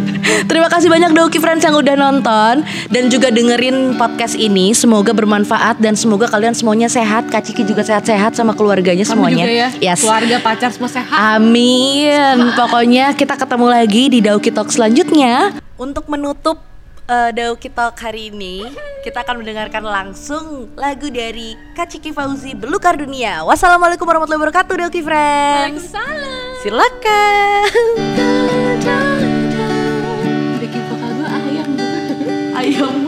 Terima 0.50 0.68
kasih 0.68 0.88
banyak 0.88 1.12
Doki 1.12 1.38
Friends 1.38 1.62
yang 1.62 1.74
udah 1.74 1.94
nonton 1.94 2.54
dan 2.88 3.04
juga 3.08 3.28
dengerin 3.28 3.96
podcast 3.96 4.34
ini. 4.34 4.72
Semoga 4.72 5.12
bermanfaat 5.12 5.78
dan 5.78 5.94
semoga 5.94 6.26
kalian 6.26 6.52
semuanya 6.52 6.86
sehat. 6.86 7.28
Kak 7.28 7.42
Ciki 7.42 7.64
juga 7.64 7.80
sehat-sehat 7.80 8.34
sama 8.34 8.52
keluarganya 8.52 9.02
Kamu 9.02 9.12
semuanya. 9.14 9.44
juga 9.44 9.54
ya, 9.54 9.68
Yes. 9.84 10.00
keluarga 10.00 10.36
pacar 10.38 10.70
semua 10.70 10.88
sehat. 10.88 11.12
Amin. 11.12 12.36
Pokoknya 12.58 13.12
kita 13.12 13.34
ketemu 13.34 13.66
lagi 13.66 14.02
di 14.08 14.18
Dauki 14.18 14.50
Talk 14.50 14.68
selanjutnya. 14.68 15.56
Untuk 15.78 16.10
menutup 16.10 16.58
uh, 17.08 17.30
Dauki 17.32 17.72
Talk 17.72 17.96
hari 17.98 18.28
ini, 18.30 18.68
kita 19.02 19.24
akan 19.24 19.42
mendengarkan 19.42 19.82
langsung 19.82 20.68
lagu 20.76 21.08
dari 21.08 21.56
Kak 21.72 21.88
Ciki 21.88 22.12
Fauzi 22.12 22.52
Belukar 22.52 22.94
Dunia. 23.00 23.42
Wassalamualaikum 23.48 24.04
warahmatullahi 24.04 24.40
wabarakatuh 24.44 24.74
Dauki 24.76 25.00
Friends. 25.00 25.90
Waalaikumsalam. 25.90 26.60
Silakan. 26.60 27.70
Backing 30.60 30.84
vokal 30.92 31.10
gue 31.16 31.28
ayam. 31.28 31.68
Ayam. 32.54 33.07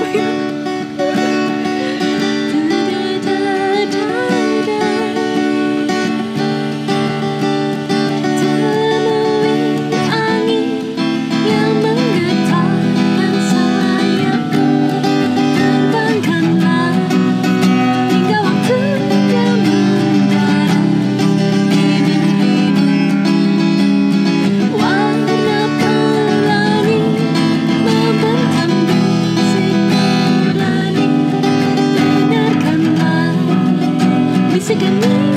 sick 34.70 34.82
of 34.82 35.00
me. 35.00 35.29